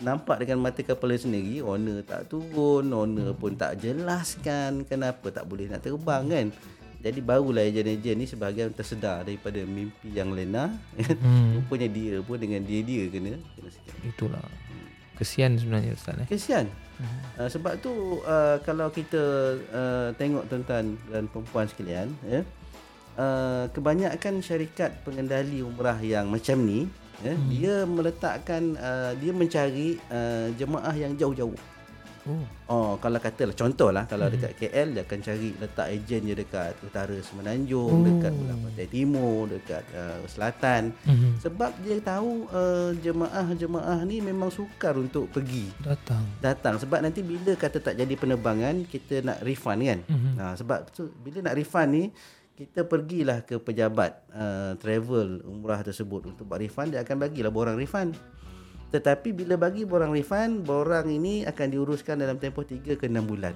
nampak 0.00 0.44
dengan 0.44 0.60
mata 0.60 0.84
kepala 0.84 1.16
sendiri 1.16 1.64
owner 1.64 2.04
tak 2.04 2.28
turun 2.28 2.92
owner 2.92 3.32
pun 3.32 3.56
tak 3.56 3.80
jelaskan 3.80 4.84
kenapa 4.84 5.32
tak 5.32 5.48
boleh 5.48 5.72
nak 5.72 5.80
terbang 5.80 6.24
kan 6.28 6.46
jadi 7.00 7.20
barulah 7.22 7.62
ejen-ejen 7.62 8.18
ni 8.18 8.26
sebahagian 8.26 8.74
tersedar 8.74 9.22
daripada 9.22 9.62
mimpi 9.62 10.10
yang 10.12 10.34
lena 10.34 10.74
hmm. 10.98 11.54
rupanya 11.62 11.88
dia 11.88 12.18
pun 12.20 12.36
dengan 12.36 12.60
dia-dia 12.66 13.08
kena, 13.08 13.38
kena 13.56 13.70
itulah 14.04 14.44
kesian 15.16 15.56
sebenarnya 15.56 15.96
Ustaz 15.96 16.20
eh? 16.20 16.28
kesian 16.28 16.66
hmm. 17.00 17.40
uh, 17.40 17.48
sebab 17.48 17.80
tu 17.80 18.20
uh, 18.20 18.60
kalau 18.66 18.92
kita 18.92 19.22
uh, 19.72 20.08
tengok 20.20 20.44
tuan-tuan 20.50 21.00
dan 21.08 21.24
perempuan 21.32 21.66
sekalian 21.70 22.12
ya, 22.28 22.44
uh, 23.16 23.64
kebanyakan 23.72 24.44
syarikat 24.44 24.92
pengendali 25.08 25.64
umrah 25.64 25.96
yang 26.04 26.28
macam 26.28 26.60
ni 26.64 26.84
ya, 27.24 27.32
hmm. 27.32 27.48
dia 27.52 27.74
meletakkan 27.86 28.62
uh, 28.76 29.12
dia 29.16 29.32
mencari 29.32 29.96
uh, 30.10 30.48
jemaah 30.56 30.94
yang 30.96 31.14
jauh-jauh 31.16 31.56
Oh. 32.26 32.42
oh 32.66 32.92
kalau 32.98 33.22
katalah 33.22 33.54
contohlah 33.54 34.02
kalau 34.10 34.26
hmm. 34.26 34.34
dekat 34.34 34.52
KL 34.58 34.98
dia 34.98 35.02
akan 35.06 35.20
cari 35.22 35.48
letak 35.54 35.86
ejen 35.94 36.26
dia 36.26 36.34
dekat 36.34 36.74
utara 36.82 37.14
Semenanjung, 37.22 38.02
oh. 38.02 38.02
dekat 38.02 38.34
belah 38.34 38.58
pantai 38.66 38.86
timur, 38.90 39.46
dekat 39.46 39.84
uh, 39.94 40.18
selatan. 40.26 40.90
Hmm. 41.06 41.38
Sebab 41.38 41.70
dia 41.86 42.02
tahu 42.02 42.50
uh, 42.50 42.90
jemaah-jemaah 42.98 44.02
ni 44.02 44.18
memang 44.18 44.50
sukar 44.50 44.98
untuk 44.98 45.30
pergi. 45.30 45.70
Datang. 45.78 46.26
Datang 46.42 46.82
sebab 46.82 46.98
nanti 46.98 47.22
bila 47.22 47.54
kata 47.54 47.78
tak 47.78 47.94
jadi 47.94 48.14
penerbangan 48.18 48.82
kita 48.90 49.22
nak 49.22 49.38
refund 49.46 49.86
kan. 49.86 50.00
Hmm. 50.10 50.34
Ha, 50.34 50.44
sebab 50.58 50.90
tu 50.90 51.14
bila 51.22 51.46
nak 51.46 51.54
refund 51.54 51.90
ni 51.94 52.04
kita 52.56 52.88
pergilah 52.88 53.44
ke 53.44 53.60
pejabat 53.60 54.16
uh, 54.32 54.72
travel 54.80 55.44
umrah 55.44 55.84
tersebut 55.84 56.32
untuk 56.32 56.48
buat 56.48 56.56
refund 56.56 56.96
dia 56.96 57.04
akan 57.04 57.28
bagilah 57.28 57.52
borang 57.52 57.76
refund. 57.76 58.16
Tetapi 58.88 59.36
bila 59.36 59.60
bagi 59.60 59.84
borang 59.84 60.14
refund, 60.14 60.64
borang 60.64 61.12
ini 61.12 61.44
akan 61.44 61.66
diuruskan 61.68 62.16
dalam 62.16 62.40
tempoh 62.40 62.64
3 62.64 62.96
ke 62.96 63.04
6 63.04 63.12
bulan. 63.28 63.52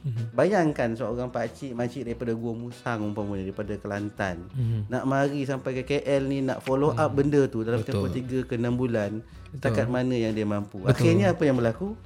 Mm-hmm. 0.00 0.26
Bayangkan 0.32 0.96
seorang 0.96 1.28
pak 1.28 1.52
cik 1.52 1.76
makcik 1.76 2.08
daripada 2.08 2.32
Gua 2.32 2.56
Musang 2.56 3.04
umpamanya 3.04 3.44
daripada 3.44 3.76
Kelantan 3.76 4.48
mm-hmm. 4.48 4.88
nak 4.88 5.04
mari 5.04 5.44
sampai 5.44 5.76
ke 5.76 5.82
KL 5.84 6.24
ni 6.24 6.40
nak 6.40 6.64
follow 6.64 6.96
up 6.96 7.12
mm. 7.12 7.16
benda 7.20 7.44
tu 7.52 7.60
dalam 7.60 7.84
Betul. 7.84 8.08
tempoh 8.08 8.46
3 8.46 8.48
ke 8.48 8.54
6 8.56 8.80
bulan. 8.80 9.10
Setakat 9.52 9.90
mana 9.90 10.14
yang 10.14 10.32
dia 10.32 10.46
mampu. 10.46 10.80
Betul. 10.80 10.92
Akhirnya 10.94 11.34
apa 11.34 11.42
yang 11.44 11.58
berlaku? 11.58 11.98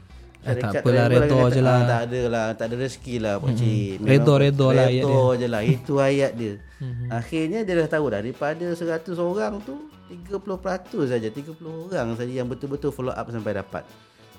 Eh, 0.44 0.56
tak 0.60 0.84
apalah 0.84 1.08
redha 1.08 1.38
je 1.48 1.60
lah. 1.64 1.72
Ah, 1.80 1.84
tak 1.88 2.02
ada 2.12 2.20
lah. 2.28 2.46
Tak 2.52 2.66
ada 2.68 2.74
rezeki 2.76 3.14
lah 3.16 3.34
Pak 3.40 3.50
Cik. 3.56 3.96
Redha-redha 4.04 4.66
lah 4.68 4.86
ayat 4.92 5.04
dia. 5.08 5.24
je 5.40 5.46
lah. 5.48 5.62
Itu 5.64 5.94
ayat 5.96 6.32
dia. 6.36 6.52
Mm-hmm. 6.84 7.08
Akhirnya 7.08 7.60
dia 7.64 7.74
dah 7.80 7.88
tahu 7.88 8.04
dah. 8.12 8.20
Daripada 8.20 8.66
100 8.76 9.16
orang 9.16 9.54
tu 9.64 9.74
30% 10.12 11.08
saja. 11.08 11.28
30 11.32 11.56
orang 11.64 12.08
saja 12.20 12.32
yang 12.32 12.44
betul-betul 12.44 12.92
follow 12.92 13.16
up 13.16 13.24
sampai 13.32 13.56
dapat. 13.56 13.88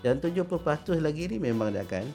Dan 0.05 0.21
70% 0.21 0.45
lagi 1.01 1.23
ni 1.25 1.41
memang 1.41 1.73
dia 1.73 1.81
akan 1.81 2.05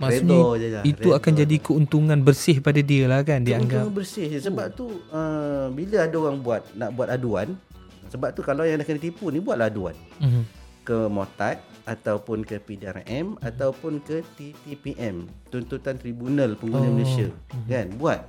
Maksudnya 0.00 0.38
je 0.56 0.68
lah. 0.72 0.82
itu 0.86 1.08
redha. 1.12 1.18
akan 1.20 1.32
jadi 1.44 1.56
keuntungan 1.60 2.18
bersih 2.24 2.56
pada 2.64 2.80
dia 2.80 3.04
lah 3.10 3.20
kan 3.26 3.42
dia 3.42 3.58
anggap. 3.58 3.84
Keuntungan 3.84 3.98
bersih 3.98 4.26
je. 4.30 4.38
Sebab 4.38 4.66
tu 4.72 4.86
uh, 5.10 5.66
bila 5.74 6.06
ada 6.06 6.14
orang 6.14 6.38
buat 6.38 6.62
nak 6.78 6.94
buat 6.94 7.10
aduan. 7.10 7.58
Sebab 8.08 8.32
tu 8.38 8.46
kalau 8.46 8.62
yang 8.62 8.78
nak 8.78 8.86
kena 8.86 9.02
tipu 9.02 9.34
ni 9.34 9.42
buatlah 9.42 9.66
aduan. 9.66 9.98
Mm-hmm. 10.22 10.59
Ke 10.90 11.06
Motat 11.06 11.62
ataupun 11.86 12.42
ke 12.42 12.58
PDRM 12.58 13.38
ataupun 13.38 14.02
ke 14.02 14.26
TTPM 14.34 15.30
tuntutan 15.54 15.94
tribunal 15.94 16.58
pengguna 16.58 16.90
oh. 16.90 16.94
Malaysia 16.98 17.30
hmm. 17.30 17.66
kan 17.70 17.86
buat 17.94 18.20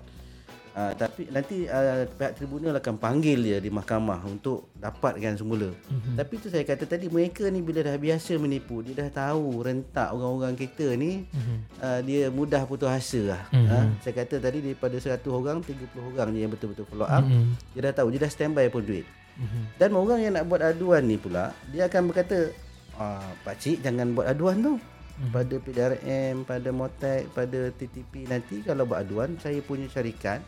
uh, 0.75 0.93
tapi 0.97 1.27
nanti 1.29 1.67
uh, 1.67 2.07
pihak 2.09 2.37
tribunal 2.37 2.77
akan 2.77 2.95
panggil 2.97 3.39
dia 3.41 3.57
di 3.61 3.73
mahkamah 3.73 4.23
untuk 4.29 4.71
dapatkan 4.77 5.37
semula 5.37 5.73
hmm. 5.73 6.15
tapi 6.17 6.33
tu 6.37 6.47
saya 6.53 6.65
kata 6.65 6.85
tadi 6.85 7.11
mereka 7.11 7.49
ni 7.49 7.65
bila 7.65 7.85
dah 7.85 7.97
biasa 7.97 8.37
menipu 8.39 8.81
dia 8.85 8.97
dah 8.97 9.09
tahu 9.09 9.61
rentak 9.65 10.13
orang-orang 10.13 10.55
kita 10.57 10.93
ni 10.97 11.27
hmm. 11.29 11.57
uh, 11.81 11.99
dia 12.05 12.29
mudah 12.31 12.65
putus 12.65 12.89
asa 12.89 13.21
lah 13.35 13.41
hmm. 13.51 13.67
uh, 13.67 13.85
saya 14.01 14.13
kata 14.25 14.37
tadi 14.37 14.63
daripada 14.63 14.95
100 14.97 15.17
orang 15.27 15.59
30 15.65 16.13
orang 16.15 16.29
ni 16.33 16.45
yang 16.45 16.51
betul-betul 16.51 16.87
follow 16.87 17.07
up 17.07 17.25
hmm. 17.25 17.57
dia 17.75 17.91
dah 17.91 17.93
tahu 18.01 18.13
dia 18.13 18.21
dah 18.21 18.31
standby 18.31 18.69
pun 18.71 18.85
duit 18.85 19.05
hmm. 19.37 19.77
dan 19.79 19.89
orang 19.95 20.19
yang 20.19 20.33
nak 20.35 20.45
buat 20.47 20.61
aduan 20.63 21.05
ni 21.07 21.15
pula 21.15 21.55
dia 21.69 21.87
akan 21.87 22.11
berkata 22.11 22.51
uh, 22.97 23.29
pak 23.45 23.55
cik 23.59 23.85
jangan 23.85 24.11
buat 24.11 24.27
aduan 24.27 24.59
tu 24.59 24.73
hmm. 24.75 25.31
pada 25.31 25.55
PDRM 25.61 26.35
pada 26.43 26.69
Motek 26.73 27.31
pada 27.31 27.59
TTP 27.75 28.27
nanti 28.27 28.65
kalau 28.65 28.83
buat 28.87 29.05
aduan 29.05 29.37
saya 29.39 29.59
punya 29.63 29.87
syarikat 29.87 30.41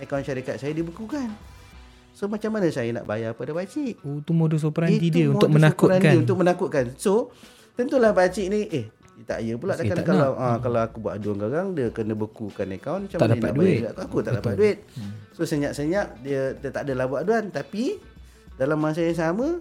akaun 0.00 0.24
syarikat 0.26 0.60
saya 0.60 0.76
dibekukan 0.76 1.30
so 2.16 2.28
macam 2.28 2.56
mana 2.56 2.72
saya 2.72 2.92
nak 2.96 3.04
bayar 3.04 3.36
pada 3.36 3.52
pak 3.52 3.68
cik 3.68 4.00
oh 4.04 4.20
tu 4.24 4.32
modus 4.32 4.64
operandi 4.64 5.08
dia 5.08 5.28
untuk 5.28 5.52
menakutkan 5.52 6.00
dia 6.00 6.16
untuk 6.16 6.36
menakutkan 6.40 6.84
so 6.96 7.32
tentulah 7.76 8.12
pak 8.16 8.32
cik 8.32 8.48
ni 8.48 8.60
eh 8.72 8.86
tak 9.24 9.40
ya 9.40 9.56
pula 9.56 9.72
kan 9.72 10.04
kalau 10.04 10.36
ah, 10.36 10.56
hmm. 10.56 10.60
kalau 10.60 10.80
aku 10.84 10.96
buat 11.00 11.16
aduan 11.16 11.40
garang 11.40 11.68
dia 11.72 11.88
kena 11.88 12.12
bekukan 12.12 12.68
akaun 12.76 13.08
macam 13.08 13.16
tak 13.16 13.24
mana 13.24 13.36
dapat 13.40 13.52
duit 13.56 13.80
aku 13.96 14.16
tak 14.20 14.32
Betul. 14.36 14.36
dapat 14.36 14.52
duit 14.60 14.76
hmm. 14.92 15.12
so 15.32 15.40
senyap-senyap 15.48 16.06
dia, 16.20 16.42
dia 16.52 16.68
tak 16.68 16.82
adalah 16.84 17.04
buat 17.08 17.20
aduan 17.24 17.48
tapi 17.48 17.96
dalam 18.56 18.80
masa 18.80 19.04
yang 19.04 19.16
sama 19.16 19.60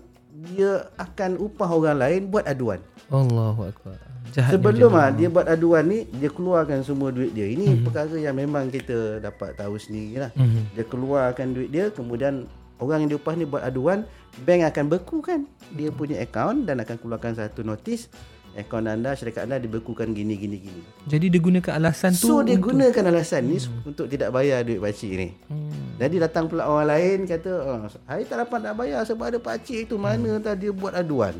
dia 0.51 0.91
akan 0.99 1.39
upah 1.39 1.69
orang 1.71 1.97
lain 1.99 2.21
buat 2.27 2.43
aduan. 2.43 2.83
Allahu 3.07 3.71
akbar. 3.71 3.95
Sebelum 4.35 4.91
ah 4.99 5.13
dia 5.15 5.31
buat 5.31 5.47
aduan 5.47 5.87
ni 5.87 6.03
dia 6.11 6.27
keluarkan 6.27 6.83
semua 6.83 7.07
duit 7.13 7.31
dia. 7.31 7.47
Ini 7.47 7.71
mm-hmm. 7.71 7.83
perkara 7.87 8.15
yang 8.19 8.35
memang 8.35 8.67
kita 8.67 9.23
dapat 9.23 9.55
tahu 9.55 9.79
sendirilah. 9.79 10.35
Mm-hmm. 10.35 10.63
Dia 10.75 10.83
keluarkan 10.91 11.47
duit 11.55 11.69
dia 11.71 11.87
kemudian 11.87 12.43
orang 12.83 13.07
yang 13.07 13.15
diupah 13.15 13.33
ni 13.39 13.47
buat 13.47 13.63
aduan, 13.63 14.03
bank 14.43 14.67
akan 14.67 14.85
bekukan 14.91 15.39
dia 15.71 15.87
punya 15.95 16.19
akaun 16.19 16.67
dan 16.67 16.83
akan 16.83 16.99
keluarkan 16.99 17.39
satu 17.39 17.63
notis 17.63 18.11
akaun 18.55 18.87
anda 18.87 19.11
syarikat 19.13 19.45
anda 19.45 19.59
dibekukan 19.59 20.15
gini 20.15 20.39
gini 20.39 20.57
gini. 20.63 20.81
Jadi 21.05 21.27
dia 21.27 21.39
gunakan 21.43 21.73
alasan 21.75 22.15
tu 22.15 22.31
So 22.31 22.41
dia 22.41 22.55
untuk... 22.55 22.71
gunakan 22.71 23.03
alasan 23.11 23.51
ni 23.51 23.59
hmm. 23.59 23.91
untuk 23.91 24.07
tidak 24.07 24.31
bayar 24.31 24.63
duit 24.63 24.79
pakcik 24.79 25.11
ni. 25.11 25.27
Hmm. 25.51 25.99
Jadi 25.99 26.15
datang 26.23 26.47
pula 26.47 26.67
orang 26.71 26.87
lain 26.95 27.17
kata, 27.27 27.51
oh, 27.51 27.79
"Saya 27.91 28.23
tak 28.23 28.37
dapat 28.47 28.59
nak 28.63 28.75
bayar 28.79 29.03
sebab 29.03 29.25
ada 29.27 29.39
pakcik 29.43 29.91
itu 29.91 29.95
mana 29.99 30.39
hmm. 30.39 30.43
tadi 30.43 30.67
dia 30.67 30.71
buat 30.71 30.95
aduan." 30.95 31.35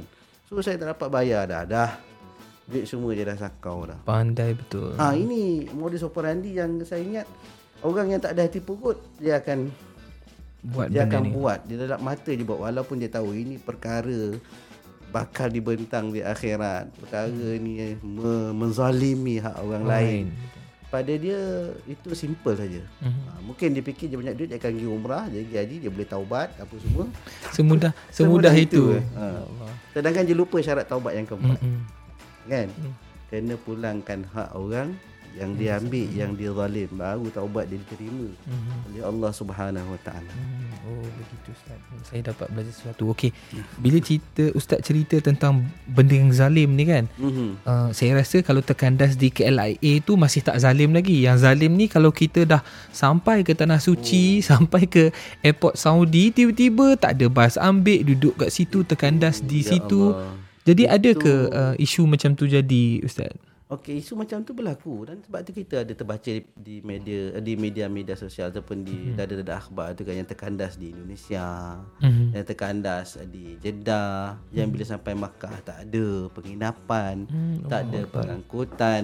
So 0.52 0.60
saya 0.60 0.76
tak 0.76 0.94
dapat 0.94 1.08
bayar 1.08 1.48
dah. 1.48 1.64
Dah. 1.64 1.92
Duit 2.68 2.86
semua 2.90 3.14
je 3.16 3.24
dah 3.24 3.38
sakau 3.38 3.88
dah. 3.88 4.00
Pandai 4.04 4.58
betul. 4.58 4.98
Ah 5.00 5.12
ha, 5.12 5.16
ini 5.16 5.70
modus 5.72 6.04
operandi 6.04 6.58
yang 6.58 6.82
saya 6.84 7.00
ingat 7.00 7.28
orang 7.86 8.12
yang 8.12 8.22
tak 8.22 8.36
ada 8.36 8.44
hati 8.50 8.60
pukut 8.60 8.98
dia 9.22 9.38
akan 9.38 9.70
buat 10.66 10.90
dia 10.90 11.06
akan 11.06 11.22
ni. 11.30 11.32
buat 11.38 11.60
dia 11.70 11.78
dalam 11.78 12.02
mata 12.02 12.32
je 12.34 12.42
buat 12.42 12.58
walaupun 12.58 12.98
dia 12.98 13.10
tahu 13.14 13.38
ini 13.38 13.62
perkara 13.62 14.34
bakal 15.16 15.48
dibentang 15.48 16.12
di 16.12 16.20
akhirat 16.20 16.92
perkara 17.00 17.32
ni 17.32 17.96
me- 18.04 18.52
menzalimi 18.52 19.40
hak 19.40 19.56
orang 19.64 19.84
oh, 19.88 19.88
lain 19.88 20.26
pada 20.92 21.14
dia 21.16 21.72
itu 21.88 22.12
simple 22.12 22.52
saja 22.52 22.84
mm-hmm. 22.84 23.24
ha, 23.32 23.40
mungkin 23.40 23.72
dia 23.72 23.84
fikir 23.84 24.12
dia 24.12 24.20
banyak 24.20 24.36
duit 24.36 24.50
dia 24.52 24.60
akan 24.60 24.72
pergi 24.76 24.90
umrah 24.92 25.24
dia 25.32 25.40
pergi 25.48 25.58
haji 25.64 25.76
dia 25.88 25.92
boleh 25.92 26.08
taubat 26.08 26.50
apa 26.60 26.76
semua 26.84 27.06
semudah 27.56 27.92
semudah, 28.12 28.52
semudah 28.52 28.54
itu, 28.60 28.84
itu. 29.00 29.16
Ha. 29.16 29.26
sedangkan 29.96 30.24
dia 30.28 30.36
lupa 30.36 30.60
syarat 30.60 30.84
taubat 30.84 31.16
yang 31.16 31.24
keempat 31.24 31.60
mm-hmm. 31.64 31.82
kan 32.52 32.68
mm. 32.68 32.94
kena 33.32 33.56
pulangkan 33.64 34.20
hak 34.36 34.50
orang 34.52 34.88
yang 35.36 35.52
dia 35.60 35.76
ambil 35.76 36.08
yang 36.16 36.32
dia 36.32 36.52
zalim 36.56 36.90
baru 36.96 37.28
taubat 37.28 37.68
dia 37.68 37.76
diterima 37.76 38.32
mm-hmm. 38.32 38.88
oleh 38.88 39.04
Allah 39.04 39.32
Subhanahu 39.36 39.88
Wa 39.92 40.00
Taala. 40.08 40.32
Mm. 40.32 40.66
Oh 40.88 41.04
begitu 41.04 41.50
ustaz. 41.52 41.80
Saya 42.08 42.22
dapat 42.32 42.48
belajar 42.56 42.72
sesuatu. 42.72 43.12
Okey. 43.12 43.36
Bila 43.76 43.98
cerita 44.00 44.44
ustaz 44.56 44.80
cerita 44.86 45.20
tentang 45.20 45.68
benda 45.90 46.16
yang 46.16 46.32
zalim 46.32 46.80
ni 46.80 46.88
kan. 46.88 47.12
Mm-hmm. 47.20 47.50
Uh, 47.68 47.90
saya 47.92 48.16
rasa 48.16 48.40
kalau 48.48 48.64
terkandas 48.64 49.20
di 49.20 49.28
KLIA 49.28 50.00
tu 50.08 50.16
masih 50.16 50.40
tak 50.40 50.56
zalim 50.64 50.96
lagi. 50.96 51.20
Yang 51.20 51.44
zalim 51.44 51.76
ni 51.76 51.92
kalau 51.92 52.16
kita 52.16 52.48
dah 52.48 52.64
sampai 52.96 53.44
ke 53.44 53.52
tanah 53.52 53.84
suci, 53.84 54.40
oh. 54.40 54.46
sampai 54.56 54.88
ke 54.88 55.12
airport 55.44 55.76
Saudi 55.76 56.32
tiba-tiba 56.32 56.96
tak 56.96 57.20
ada 57.20 57.28
bas 57.28 57.60
ambil 57.60 58.08
duduk 58.08 58.40
kat 58.40 58.56
situ 58.56 58.88
terkandas 58.88 59.44
di 59.44 59.68
ya 59.68 59.76
situ. 59.76 60.16
Allah. 60.16 60.46
Jadi 60.66 60.84
Itu... 60.88 60.96
ada 60.96 61.12
ke 61.14 61.34
uh, 61.52 61.74
isu 61.78 62.08
macam 62.10 62.34
tu 62.34 62.48
jadi 62.48 63.04
ustaz? 63.06 63.36
Okey, 63.76 64.00
isu 64.00 64.16
macam 64.16 64.40
tu 64.48 64.56
berlaku 64.56 65.04
dan 65.04 65.20
sebab 65.20 65.44
tu 65.44 65.52
kita 65.52 65.84
ada 65.84 65.92
terbaca 65.92 66.32
di 66.40 66.80
media 66.80 67.36
di 67.44 67.60
media-media 67.60 68.16
sosial 68.16 68.48
ataupun 68.48 68.88
di 68.88 68.96
mm-hmm. 68.96 69.20
dada-dada 69.20 69.60
akhbar 69.60 69.92
tu 69.92 70.08
kan 70.08 70.16
yang 70.16 70.24
terkandas 70.24 70.80
di 70.80 70.96
Indonesia, 70.96 71.76
mm-hmm. 72.00 72.28
yang 72.40 72.46
terkandas 72.48 73.20
di 73.28 73.60
Jeddah, 73.60 74.40
mm-hmm. 74.40 74.56
yang 74.56 74.68
bila 74.72 74.84
sampai 74.88 75.14
Makkah 75.20 75.60
tak 75.60 75.78
ada 75.92 76.32
penginapan, 76.32 77.28
mm-hmm. 77.28 77.68
tak 77.68 77.92
ada 77.92 78.00
pengangkutan. 78.08 79.04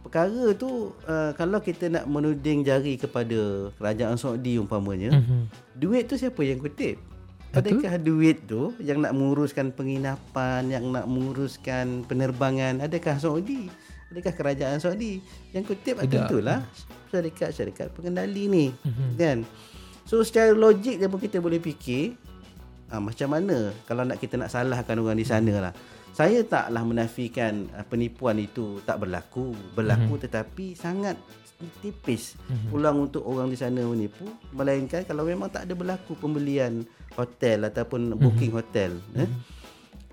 Perkara 0.00 0.44
tu 0.56 0.96
uh, 1.04 1.36
kalau 1.36 1.60
kita 1.60 1.92
nak 1.92 2.08
menuding 2.08 2.64
jari 2.64 2.96
kepada 2.96 3.68
kerajaan 3.76 4.16
Saudi 4.16 4.56
umpamanya, 4.56 5.12
mm-hmm. 5.12 5.76
duit 5.76 6.08
tu 6.08 6.16
siapa 6.16 6.40
yang 6.40 6.56
kutip? 6.56 7.09
Adakah 7.50 7.98
duit 7.98 8.46
tu 8.46 8.70
yang 8.78 9.02
nak 9.02 9.10
menguruskan 9.10 9.74
penginapan, 9.74 10.70
yang 10.70 10.94
nak 10.94 11.10
menguruskan 11.10 12.06
penerbangan, 12.06 12.78
adakah 12.78 13.18
Saudi? 13.18 13.66
Adakah 14.14 14.32
kerajaan 14.34 14.78
Saudi? 14.78 15.18
Yang 15.50 15.74
kutip 15.74 15.98
tentulah 16.06 16.62
syarikat-syarikat 17.10 17.90
pengendali 17.90 18.46
ni. 18.46 18.66
Mm-hmm. 18.70 19.10
Kan? 19.18 19.38
So 20.06 20.22
secara 20.22 20.54
logik 20.54 21.02
dia 21.02 21.10
pun 21.10 21.18
kita 21.18 21.42
boleh 21.42 21.58
fikir 21.58 22.14
ha, 22.90 23.02
macam 23.02 23.34
mana 23.34 23.74
kalau 23.86 24.06
nak 24.06 24.18
kita 24.22 24.38
nak 24.38 24.50
salahkan 24.50 24.98
orang 24.98 25.18
di 25.18 25.26
sana 25.26 25.70
lah. 25.70 25.74
Saya 26.10 26.42
taklah 26.42 26.82
menafikan 26.82 27.70
uh, 27.74 27.86
penipuan 27.86 28.38
itu 28.38 28.82
tak 28.82 29.02
berlaku. 29.02 29.54
Berlaku 29.74 30.18
mm-hmm. 30.18 30.26
tetapi 30.26 30.66
sangat 30.78 31.18
tipis 31.82 32.34
mm-hmm. 32.34 32.70
pulang 32.72 32.96
untuk 32.98 33.20
orang 33.26 33.52
di 33.52 33.58
sana 33.58 33.84
menipu 33.84 34.24
melainkan 34.56 35.04
kalau 35.04 35.28
memang 35.28 35.52
tak 35.52 35.68
ada 35.68 35.76
berlaku 35.76 36.16
pembelian 36.16 36.88
hotel 37.14 37.66
ataupun 37.66 38.14
mm-hmm. 38.14 38.22
booking 38.22 38.52
hotel 38.54 38.90
mm-hmm. 38.94 39.22
eh 39.24 39.30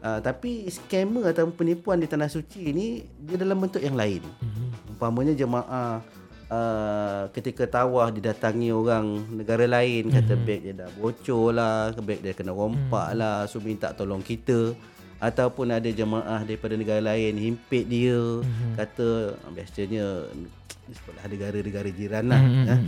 uh, 0.04 0.20
tapi 0.22 0.68
scammer 0.70 1.34
atau 1.34 1.50
penipuan 1.50 2.02
di 2.02 2.08
tanah 2.10 2.30
suci 2.30 2.72
ni 2.74 3.04
dia 3.22 3.38
dalam 3.40 3.58
bentuk 3.58 3.82
yang 3.82 3.98
lain 3.98 4.22
mm-hmm. 4.24 4.98
umpamanya 4.98 5.34
jemaah 5.34 6.02
Uh, 6.48 7.28
ketika 7.36 7.68
tawah 7.68 8.08
didatangi 8.08 8.72
orang 8.72 9.20
negara 9.36 9.68
lain 9.68 10.08
mm-hmm. 10.08 10.16
kata 10.16 10.34
beg 10.48 10.64
dia 10.64 10.80
dah 10.80 10.88
bocor 10.96 11.52
lah 11.52 11.92
beg 12.00 12.24
dia 12.24 12.32
kena 12.32 12.56
rompak 12.56 13.12
mm-hmm. 13.12 13.20
lah 13.20 13.44
so 13.52 13.60
minta 13.60 13.92
tolong 13.92 14.24
kita 14.24 14.72
ataupun 15.20 15.76
ada 15.76 15.92
jemaah 15.92 16.48
daripada 16.48 16.80
negara 16.80 17.04
lain 17.04 17.36
himpit 17.36 17.92
dia 17.92 18.16
mm-hmm. 18.16 18.80
kata 18.80 19.36
biasanya 19.52 20.24
sekolah 21.04 21.28
negara-negara 21.28 21.90
jiran 21.92 22.32
lah 22.32 22.40
mm-hmm. 22.40 22.72
eh. 22.72 22.80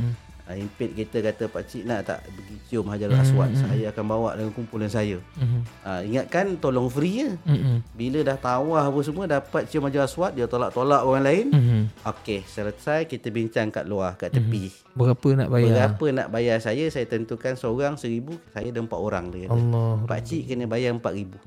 Uh, 0.50 0.58
impit 0.66 0.98
kita 0.98 1.22
kata 1.22 1.46
Pak 1.46 1.62
Cik 1.62 1.86
nak 1.86 2.10
tak 2.10 2.26
pergi 2.26 2.58
cium 2.66 2.90
Hajarul 2.90 3.22
Aswad 3.22 3.54
mm-hmm. 3.54 3.70
saya 3.70 3.86
akan 3.94 4.06
bawa 4.10 4.34
dengan 4.34 4.50
kumpulan 4.50 4.90
saya 4.90 5.22
mm-hmm. 5.22 5.62
uh, 5.86 6.02
ingatkan 6.02 6.58
tolong 6.58 6.90
free 6.90 7.22
je 7.22 7.30
mm-hmm. 7.38 7.78
bila 7.94 8.26
dah 8.26 8.34
tawah 8.34 8.90
apa 8.90 8.98
semua 9.06 9.30
dapat 9.30 9.70
cium 9.70 9.86
Hajarul 9.86 10.10
Aswad 10.10 10.34
dia 10.34 10.50
tolak-tolak 10.50 11.06
orang 11.06 11.22
lain 11.22 11.46
mm-hmm. 11.54 11.82
okey 12.02 12.42
selesai 12.50 13.06
kita 13.06 13.30
bincang 13.30 13.70
kat 13.70 13.86
luar 13.86 14.18
kat 14.18 14.34
tepi 14.34 14.74
mm-hmm. 14.74 14.98
berapa 14.98 15.28
nak 15.38 15.48
bayar 15.54 15.70
berapa 15.70 16.06
nak 16.18 16.28
bayar 16.34 16.58
saya 16.58 16.90
saya 16.90 17.06
tentukan 17.06 17.54
seorang 17.54 17.94
seribu 18.02 18.34
saya 18.50 18.74
ada 18.74 18.82
empat 18.82 18.98
orang 18.98 19.30
dia 19.30 19.54
Allah 19.54 20.02
Pak 20.02 20.20
Cik 20.26 20.50
kena 20.50 20.66
bayar 20.66 20.98
empat 20.98 21.14
ribu 21.14 21.38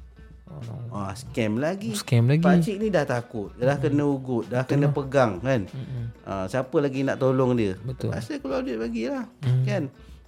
Oh. 0.92 1.08
Ah, 1.08 1.12
scam 1.16 1.56
lagi. 1.56 1.96
Scam 1.96 2.28
lagi. 2.28 2.44
Pak 2.44 2.60
cik 2.60 2.76
ni 2.78 2.88
dah 2.92 3.08
takut. 3.08 3.50
Dah 3.56 3.76
hmm. 3.76 3.84
kena 3.88 4.04
ugut, 4.04 4.44
dah 4.46 4.62
Betul 4.62 4.70
kena 4.76 4.86
lah. 4.86 4.92
pegang 4.92 5.32
kan. 5.40 5.60
Hmm. 5.72 6.04
Ah, 6.22 6.44
siapa 6.46 6.76
lagi 6.78 7.00
nak 7.02 7.16
tolong 7.16 7.56
dia? 7.56 7.74
Betul. 7.80 8.12
Pasal 8.12 8.38
keluar 8.38 8.60
duit 8.60 8.76
bagilah. 8.76 9.24
Hmm. 9.42 9.64
Kan? 9.64 9.82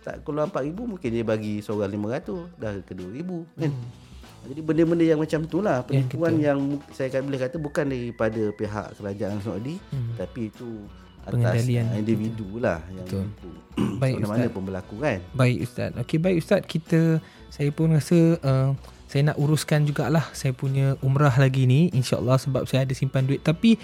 Tak 0.04 0.20
keluar 0.24 0.52
4000 0.52 0.76
mungkin 0.84 1.10
dia 1.16 1.24
bagi 1.24 1.64
seorang 1.64 1.88
500, 1.88 2.60
dah 2.60 2.72
ke 2.84 2.92
2000 2.92 3.60
kan. 3.60 3.72
Hmm. 3.72 3.88
Jadi 4.44 4.60
benda-benda 4.60 5.04
yang 5.08 5.20
macam 5.20 5.40
tu 5.48 5.64
lah 5.64 5.80
Penipuan 5.88 6.36
ya, 6.36 6.52
yang 6.52 6.76
saya 6.92 7.08
akan 7.08 7.32
boleh 7.32 7.40
kata 7.40 7.56
Bukan 7.56 7.84
daripada 7.88 8.42
pihak 8.52 8.86
kerajaan 9.00 9.40
Saudi 9.40 9.80
hmm. 9.80 10.20
Tapi 10.20 10.52
itu 10.52 10.84
atas 11.24 11.64
individu 11.64 12.60
lah 12.60 12.84
yang 12.92 13.08
Betul. 13.08 13.24
Baik 14.04 14.20
Ustaz. 14.20 14.28
mana 14.28 14.46
pun 14.52 14.62
berlaku 14.68 14.96
kan 15.00 15.18
Baik 15.32 15.64
Ustaz 15.64 15.96
Okey 15.96 16.20
baik 16.20 16.36
Ustaz 16.44 16.60
Kita 16.68 17.24
Saya 17.48 17.72
pun 17.72 17.96
rasa 17.96 18.36
uh, 18.44 18.76
saya 19.14 19.30
nak 19.30 19.38
uruskan 19.38 19.86
jugalah 19.86 20.26
saya 20.34 20.50
punya 20.50 20.98
umrah 20.98 21.30
lagi 21.38 21.70
ni 21.70 21.86
insyaallah 21.94 22.34
sebab 22.34 22.66
saya 22.66 22.82
ada 22.82 22.98
simpan 22.98 23.22
duit 23.22 23.46
tapi 23.46 23.78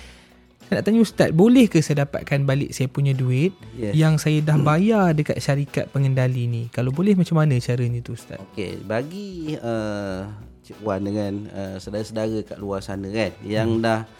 saya 0.66 0.82
nak 0.82 0.90
tanya 0.90 1.06
ustaz 1.06 1.30
boleh 1.30 1.70
ke 1.70 1.78
saya 1.78 2.02
dapatkan 2.02 2.42
balik 2.42 2.74
saya 2.74 2.90
punya 2.90 3.14
duit 3.14 3.54
yes. 3.78 3.94
yang 3.94 4.18
saya 4.18 4.42
dah 4.42 4.58
bayar 4.58 5.14
dekat 5.14 5.38
syarikat 5.38 5.86
pengendali 5.94 6.50
ni 6.50 6.66
kalau 6.74 6.90
boleh 6.90 7.14
macam 7.14 7.38
mana 7.38 7.62
caranya 7.62 8.02
tu 8.02 8.18
ustaz 8.18 8.42
okey 8.50 8.82
bagi 8.82 9.54
uh, 9.54 10.26
cik 10.66 10.82
wan 10.82 11.06
dengan 11.06 11.46
uh, 11.54 11.76
saudara-saudara 11.78 12.42
kat 12.42 12.58
luar 12.58 12.82
sana 12.82 13.06
kan 13.14 13.30
yang 13.46 13.78
hmm. 13.78 13.86
dah 13.86 14.10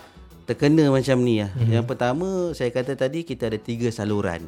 terkena 0.47 0.95
macam 0.95 1.26
ni 1.26 1.43
lah. 1.43 1.50
Hmm. 1.59 1.75
yang 1.75 1.87
pertama 1.90 2.55
saya 2.55 2.71
kata 2.71 2.95
tadi 2.95 3.26
kita 3.26 3.50
ada 3.50 3.59
tiga 3.59 3.90
saluran 3.90 4.47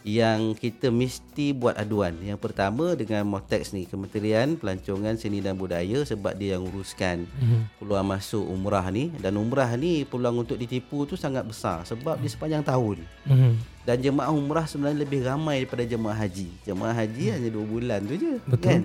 yang 0.00 0.56
kita 0.56 0.88
mesti 0.88 1.52
buat 1.52 1.76
aduan. 1.76 2.16
Yang 2.24 2.40
pertama 2.40 2.96
dengan 2.96 3.28
Motex 3.28 3.76
ni, 3.76 3.84
Kementerian 3.84 4.56
Pelancongan 4.56 5.20
Seni 5.20 5.44
dan 5.44 5.60
Budaya 5.60 6.00
sebab 6.08 6.32
dia 6.40 6.56
yang 6.56 6.64
uruskan 6.64 7.28
mm-hmm. 7.28 7.60
peluang 7.76 8.08
masuk 8.08 8.44
umrah 8.48 8.88
ni 8.88 9.12
dan 9.20 9.36
umrah 9.36 9.68
ni 9.76 10.08
peluang 10.08 10.40
untuk 10.40 10.56
ditipu 10.56 11.04
tu 11.04 11.20
sangat 11.20 11.44
besar 11.44 11.84
sebab 11.84 12.16
mm-hmm. 12.16 12.24
di 12.24 12.28
sepanjang 12.32 12.64
tahun. 12.64 12.98
Mm-hmm. 13.28 13.52
Dan 13.84 13.96
jemaah 14.00 14.32
umrah 14.32 14.64
sebenarnya 14.64 15.04
lebih 15.04 15.20
ramai 15.20 15.64
daripada 15.64 15.84
jemaah 15.84 16.16
haji. 16.16 16.48
Jemaah 16.64 16.96
haji 16.96 17.24
mm-hmm. 17.28 17.36
hanya 17.36 17.50
2 17.52 17.72
bulan 17.72 18.00
tu 18.08 18.14
je. 18.16 18.34
Betul. 18.48 18.64
Kan? 18.64 18.82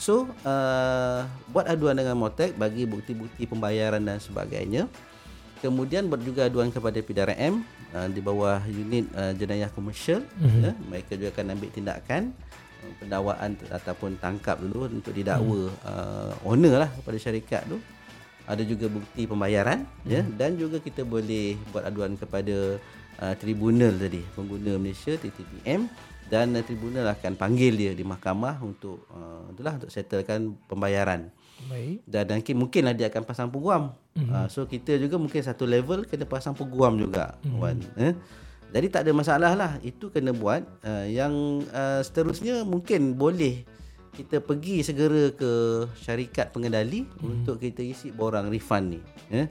So, 0.00 0.32
uh, 0.48 1.28
buat 1.52 1.68
aduan 1.68 1.92
dengan 1.92 2.16
Motex 2.16 2.56
bagi 2.56 2.88
bukti-bukti 2.88 3.44
pembayaran 3.44 4.00
dan 4.00 4.16
sebagainya. 4.16 4.88
Kemudian 5.60 6.08
buat 6.08 6.24
juga 6.24 6.48
aduan 6.48 6.72
kepada 6.72 6.96
PDRM 7.04 7.60
uh, 7.92 8.08
di 8.08 8.20
bawah 8.24 8.64
unit 8.64 9.04
uh, 9.12 9.36
jenayah 9.36 9.68
komersial 9.68 10.24
mm-hmm. 10.24 10.62
ya, 10.64 10.72
mereka 10.88 11.12
juga 11.20 11.28
akan 11.36 11.46
ambil 11.52 11.68
tindakan 11.68 12.22
uh, 12.80 12.92
pendakwaan 12.96 13.50
ataupun 13.68 14.10
tangkap 14.16 14.56
dulu 14.56 14.88
untuk 14.88 15.12
didakwa 15.12 15.68
mm. 15.68 15.84
uh, 15.84 16.32
owner 16.48 16.86
lah 16.86 16.90
kepada 16.90 17.18
syarikat 17.20 17.62
tu 17.68 17.76
ada 18.48 18.62
juga 18.64 18.88
bukti 18.88 19.28
pembayaran 19.28 19.84
mm. 19.84 20.08
ya 20.10 20.22
mhm. 20.24 20.32
dan 20.34 20.50
juga 20.56 20.82
kita 20.82 21.04
boleh 21.04 21.54
buat 21.70 21.84
aduan 21.86 22.16
kepada 22.16 22.80
uh, 23.20 23.34
tribunal 23.36 23.94
tadi 23.94 24.24
pengguna 24.34 24.80
Malaysia 24.80 25.14
TTPM 25.14 25.86
dan 26.32 26.56
uh, 26.56 26.64
tribunal 26.64 27.04
akan 27.10 27.36
panggil 27.36 27.76
dia 27.76 27.92
di 27.92 28.02
mahkamah 28.02 28.58
untuk 28.64 29.06
uh, 29.12 29.44
itulah 29.52 29.76
untuk 29.76 29.90
settlekan 29.92 30.56
pembayaran 30.66 31.28
Baik. 31.68 31.98
Dan 32.08 32.24
nanti 32.30 32.52
mungkinlah 32.56 32.94
dia 32.96 33.12
akan 33.12 33.22
pasang 33.26 33.48
peguam. 33.52 33.92
Mm-hmm. 34.16 34.32
Uh, 34.32 34.46
so 34.48 34.64
kita 34.64 34.96
juga 34.96 35.20
mungkin 35.20 35.42
satu 35.44 35.68
level 35.68 36.08
kena 36.08 36.24
pasang 36.24 36.56
peguam 36.56 36.96
juga. 36.96 37.36
Mm-hmm. 37.44 37.60
Wan. 37.60 37.78
Eh? 38.00 38.14
Jadi 38.70 38.86
tak 38.88 39.02
ada 39.04 39.12
masalah 39.12 39.52
lah. 39.58 39.72
Itu 39.84 40.08
kena 40.08 40.32
buat. 40.32 40.64
Uh, 40.80 41.06
yang 41.10 41.66
uh, 41.74 42.00
seterusnya 42.00 42.64
mungkin 42.64 43.18
boleh 43.18 43.66
kita 44.14 44.42
pergi 44.42 44.82
segera 44.82 45.30
ke 45.34 45.84
syarikat 45.98 46.54
pengendali 46.54 47.04
mm-hmm. 47.04 47.28
untuk 47.28 47.60
kita 47.60 47.84
isi 47.84 48.14
borang 48.14 48.48
refund 48.48 48.96
ni. 48.96 49.00
Eh? 49.34 49.46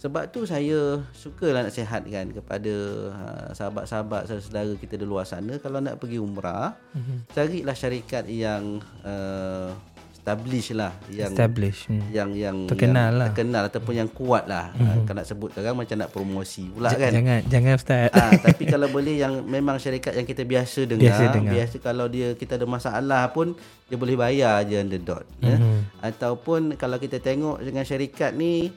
Sebab 0.00 0.32
tu 0.32 0.48
saya 0.48 1.04
sukalah 1.12 1.68
nak 1.68 1.76
sihatkan 1.76 2.32
kepada 2.32 2.74
uh, 3.12 3.48
sahabat-sahabat 3.52 4.32
saudara 4.40 4.72
kita 4.80 4.96
di 4.96 5.04
luar 5.04 5.28
sana 5.28 5.60
kalau 5.60 5.76
nak 5.76 6.00
pergi 6.00 6.16
umrah, 6.16 6.72
mm-hmm. 6.96 7.28
carilah 7.36 7.76
syarikat 7.76 8.24
yang 8.24 8.80
uh, 9.04 9.76
establish 10.20 10.76
lah 10.76 10.92
yang 11.08 11.32
establish 11.32 11.88
hmm. 11.88 12.12
yang 12.12 12.30
yang 12.36 12.56
terkenal 12.68 13.08
yang 13.08 13.20
lah 13.24 13.28
terkenal 13.32 13.62
ataupun 13.72 13.94
yang 13.96 14.10
kuat 14.12 14.44
lah 14.44 14.68
hmm. 14.76 15.08
kalau 15.08 15.16
nak 15.16 15.26
sebut 15.26 15.48
sekarang 15.56 15.80
macam 15.80 15.96
nak 15.96 16.10
promosi 16.12 16.68
pula 16.68 16.92
J- 16.92 17.00
kan 17.00 17.10
jangan 17.16 17.38
jangan 17.48 17.72
ustaz 17.80 18.08
ha, 18.12 18.24
tapi 18.36 18.62
kalau 18.68 18.92
boleh 18.92 19.16
yang 19.16 19.40
memang 19.48 19.80
syarikat 19.80 20.12
yang 20.12 20.28
kita 20.28 20.44
biasa 20.44 20.84
dengar 20.84 21.16
biasa, 21.16 21.24
dengar. 21.32 21.52
biasa 21.56 21.76
kalau 21.80 22.06
dia 22.12 22.36
kita 22.36 22.60
ada 22.60 22.68
masalah 22.68 23.32
pun 23.32 23.56
dia 23.88 23.96
boleh 23.96 24.14
bayar 24.14 24.60
je 24.68 24.76
dot 25.00 25.24
hmm. 25.40 25.48
ya? 25.48 25.56
ataupun 26.04 26.76
kalau 26.76 27.00
kita 27.00 27.16
tengok 27.16 27.64
dengan 27.64 27.82
syarikat 27.88 28.36
ni 28.36 28.68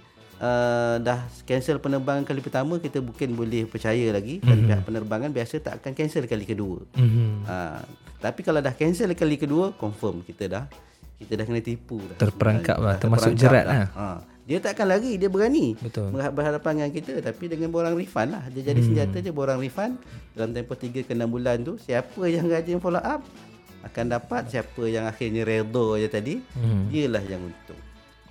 Uh, 0.44 1.00
dah 1.00 1.24
cancel 1.48 1.80
penerbangan 1.80 2.28
kali 2.28 2.44
pertama 2.44 2.76
kita 2.76 3.00
mungkin 3.00 3.32
boleh 3.32 3.64
percaya 3.64 4.12
lagi 4.12 4.44
mm-hmm. 4.44 4.66
pihak 4.68 4.82
penerbangan 4.84 5.32
biasa 5.32 5.64
tak 5.64 5.80
akan 5.80 5.96
cancel 5.96 6.28
kali 6.28 6.44
kedua. 6.44 6.84
Mm-hmm. 7.00 7.48
Uh, 7.48 7.80
tapi 8.20 8.44
kalau 8.44 8.60
dah 8.60 8.76
cancel 8.76 9.14
kali 9.16 9.40
kedua 9.40 9.72
confirm 9.80 10.20
kita 10.26 10.52
dah 10.52 10.66
kita 11.22 11.40
dah 11.40 11.46
kena 11.46 11.62
tipu 11.64 11.98
dah. 12.02 12.18
Terperangkap 12.18 12.78
lah, 12.82 12.96
termasuk 13.00 13.34
jerat 13.38 13.66
lah. 13.66 13.88
Ha. 13.94 14.08
Dia 14.44 14.60
takkan 14.60 14.92
lari, 14.92 15.16
dia 15.16 15.32
berani 15.32 15.72
Betul. 15.80 16.12
berhadapan 16.12 16.84
dengan 16.84 16.92
kita 16.92 17.24
tapi 17.24 17.48
dengan 17.48 17.72
borang 17.72 17.96
refund 17.96 18.36
lah. 18.36 18.44
Dia 18.52 18.76
jadi 18.76 18.82
hmm. 18.84 18.88
senjata 18.92 19.18
je 19.24 19.32
borang 19.32 19.56
refund 19.56 19.96
dalam 20.36 20.52
tempoh 20.52 20.76
3 20.76 21.08
ke 21.08 21.16
6 21.16 21.24
bulan 21.32 21.64
tu. 21.64 21.80
Siapa 21.80 22.28
yang 22.28 22.52
rajin 22.52 22.84
follow 22.84 23.00
up 23.00 23.24
akan 23.88 24.06
dapat, 24.16 24.52
siapa 24.52 24.84
yang 24.88 25.08
akhirnya 25.08 25.48
redor 25.48 25.96
je 26.00 26.08
tadi, 26.12 26.36
hmm. 26.40 26.92
dialah 26.92 27.24
yang 27.24 27.40
untung. 27.40 27.80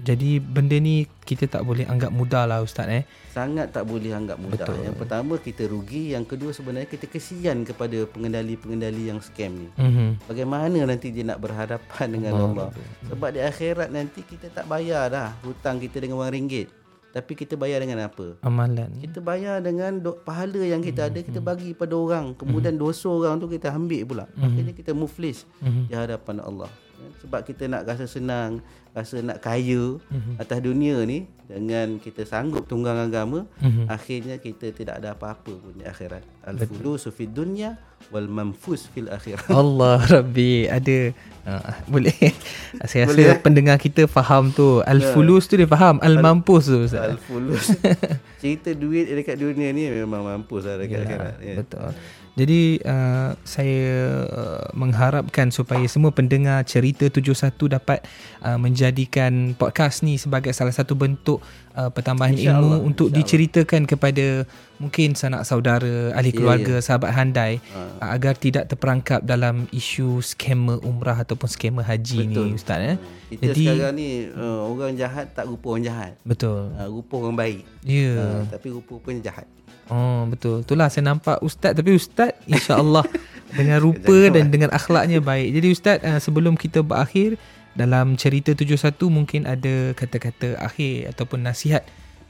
Jadi 0.03 0.43
benda 0.43 0.75
ni 0.83 1.07
kita 1.23 1.47
tak 1.47 1.62
boleh 1.62 1.87
anggap 1.87 2.11
mudah 2.11 2.43
lah 2.43 2.59
Ustaz 2.59 2.91
eh. 2.91 3.07
Sangat 3.31 3.71
tak 3.71 3.87
boleh 3.87 4.11
anggap 4.11 4.35
mudah. 4.35 4.67
Betul. 4.67 4.83
Yang 4.83 4.97
pertama 4.99 5.35
kita 5.38 5.62
rugi, 5.71 6.11
yang 6.19 6.27
kedua 6.27 6.51
sebenarnya 6.51 6.91
kita 6.91 7.07
kesian 7.07 7.62
kepada 7.62 8.03
pengendali-pengendali 8.11 9.15
yang 9.15 9.23
scam 9.23 9.55
ni. 9.55 9.69
Mm-hmm. 9.79 10.27
Bagaimana 10.27 10.79
nanti 10.83 11.15
dia 11.15 11.23
nak 11.23 11.38
berhadapan 11.38 12.07
dengan 12.19 12.35
Allah. 12.35 12.75
Allah. 12.75 13.09
Sebab 13.15 13.29
di 13.31 13.41
akhirat 13.47 13.88
nanti 13.95 14.27
kita 14.27 14.51
tak 14.51 14.67
bayar 14.67 15.07
dah 15.07 15.31
hutang 15.47 15.79
kita 15.79 16.03
dengan 16.03 16.19
wang 16.19 16.35
ringgit. 16.35 16.67
Tapi 17.12 17.37
kita 17.37 17.61
bayar 17.61 17.85
dengan 17.85 18.09
apa? 18.09 18.41
Amalan. 18.41 18.88
Kita 18.97 19.21
bayar 19.21 19.61
dengan 19.61 20.01
do- 20.01 20.17
pahala 20.19 20.65
yang 20.65 20.81
kita 20.83 21.07
mm-hmm. 21.07 21.21
ada 21.23 21.29
kita 21.31 21.41
bagi 21.45 21.71
pada 21.79 21.95
orang. 21.95 22.35
Kemudian 22.35 22.75
mm-hmm. 22.75 22.91
dosa 22.91 23.07
orang 23.12 23.38
tu 23.38 23.47
kita 23.47 23.71
ambil 23.71 24.03
pula. 24.03 24.25
Mm-hmm. 24.27 24.45
Akhirnya 24.51 24.75
kita 24.75 24.93
muflis 24.97 25.45
mm-hmm. 25.62 25.85
di 25.87 25.95
hadapan 25.95 26.43
Allah. 26.43 26.73
Sebab 27.22 27.40
kita 27.46 27.70
nak 27.70 27.87
rasa 27.87 28.11
senang 28.11 28.61
rasa 28.92 29.24
nak 29.24 29.40
kaya 29.40 29.96
mm-hmm. 29.96 30.37
atas 30.37 30.58
dunia 30.61 31.00
ni 31.08 31.24
dengan 31.48 31.96
kita 31.96 32.28
sanggup 32.28 32.68
tunggang 32.68 33.00
agama 33.00 33.48
mm-hmm. 33.56 33.88
akhirnya 33.88 34.37
kita 34.37 34.68
tidak 34.72 35.00
ada 35.00 35.16
apa-apa 35.16 35.48
pun 35.48 35.72
di 35.80 35.85
akhirat. 35.88 36.20
Al 36.44 36.61
fulus 36.61 37.08
fid 37.08 37.32
dunya 37.32 37.80
wal 38.12 38.28
manfus 38.28 38.85
fil 38.92 39.08
akhirat. 39.08 39.48
Allah 39.61 39.96
rabbi 40.04 40.68
ada 40.68 41.16
uh, 41.48 41.72
boleh. 41.88 42.12
Saya 42.88 43.08
rasa 43.08 43.16
boleh. 43.16 43.40
pendengar 43.40 43.76
kita 43.80 44.04
faham 44.04 44.52
tu. 44.52 44.85
Al 44.85 45.00
fulus 45.00 45.48
tu 45.48 45.56
dia 45.56 45.68
faham 45.68 45.96
al 46.04 46.20
mampus 46.20 46.68
tu 46.68 46.85
al 46.92 47.16
fulus. 47.16 47.72
Cerita 48.44 48.76
duit 48.76 49.08
dekat 49.08 49.40
dunia 49.40 49.72
ni 49.72 49.88
memang 49.88 50.20
mampus 50.20 50.68
lah 50.68 50.76
dekat 50.76 51.00
Yalah, 51.00 51.08
akhirat 51.08 51.35
ya. 51.40 51.54
betul 51.64 51.90
jadi 52.33 52.81
uh, 52.88 53.37
saya 53.45 54.25
uh, 54.25 54.64
mengharapkan 54.73 55.53
supaya 55.53 55.85
semua 55.85 56.16
pendengar 56.16 56.64
cerita 56.64 57.12
71 57.12 57.53
dapat 57.77 58.01
uh, 58.40 58.57
menjadikan 58.57 59.53
podcast 59.53 60.01
ni 60.01 60.16
sebagai 60.16 60.49
salah 60.57 60.73
satu 60.73 60.97
bentuk 60.97 61.45
uh, 61.77 61.92
pertambahan 61.92 62.33
InsyaAllah. 62.33 62.81
ilmu 62.81 62.88
untuk 62.88 63.12
diceritakan 63.12 63.85
kepada 63.85 64.49
mungkin 64.81 65.12
sanak 65.12 65.45
saudara, 65.45 66.16
ahli 66.16 66.33
ya, 66.33 66.37
keluarga, 66.40 66.64
yeah, 66.64 66.81
yeah. 66.81 66.87
sahabat 66.88 67.11
handai 67.12 67.53
uh. 67.77 68.01
Uh, 68.01 68.09
agar 68.16 68.33
tidak 68.40 68.64
terperangkap 68.64 69.21
dalam 69.21 69.68
isu 69.68 70.25
skema 70.25 70.81
umrah 70.81 71.21
ataupun 71.21 71.53
skema 71.53 71.85
haji 71.85 72.33
Betul. 72.33 72.49
ni 72.49 72.57
ustaz 72.57 72.81
eh. 72.81 72.99
Kita 73.29 73.53
Jadi, 73.53 73.64
sekarang 73.64 73.92
ni 73.92 74.09
uh, 74.33 74.73
orang 74.73 74.97
jahat 74.97 75.37
tak 75.37 75.45
rupa 75.45 75.77
orang 75.77 75.85
jahat. 75.85 76.12
Betul. 76.25 76.73
Uh, 76.81 76.88
rupa 76.88 77.14
orang 77.21 77.37
baik. 77.37 77.61
Ya. 77.85 77.97
Yeah. 78.09 78.16
Uh, 78.25 78.42
tapi 78.49 78.73
rupa 78.73 78.97
pun 78.97 79.21
jahat. 79.21 79.45
Oh 79.90 80.29
betul. 80.31 80.62
Itulah 80.62 80.87
saya 80.92 81.11
nampak 81.11 81.42
ustaz 81.42 81.75
tapi 81.75 81.97
ustaz 81.97 82.37
insya-Allah 82.47 83.03
dengan 83.59 83.79
rupa 83.83 84.31
dan 84.31 84.53
dengan 84.53 84.71
akhlaknya 84.71 85.18
baik. 85.18 85.49
Jadi 85.59 85.66
ustaz 85.73 85.99
uh, 86.05 86.21
sebelum 86.23 86.55
kita 86.55 86.85
berakhir 86.87 87.40
dalam 87.73 88.21
cerita 88.21 88.53
71 88.53 88.95
mungkin 89.09 89.49
ada 89.49 89.97
kata-kata 89.97 90.61
akhir 90.61 91.16
ataupun 91.16 91.40
nasihat 91.40 91.83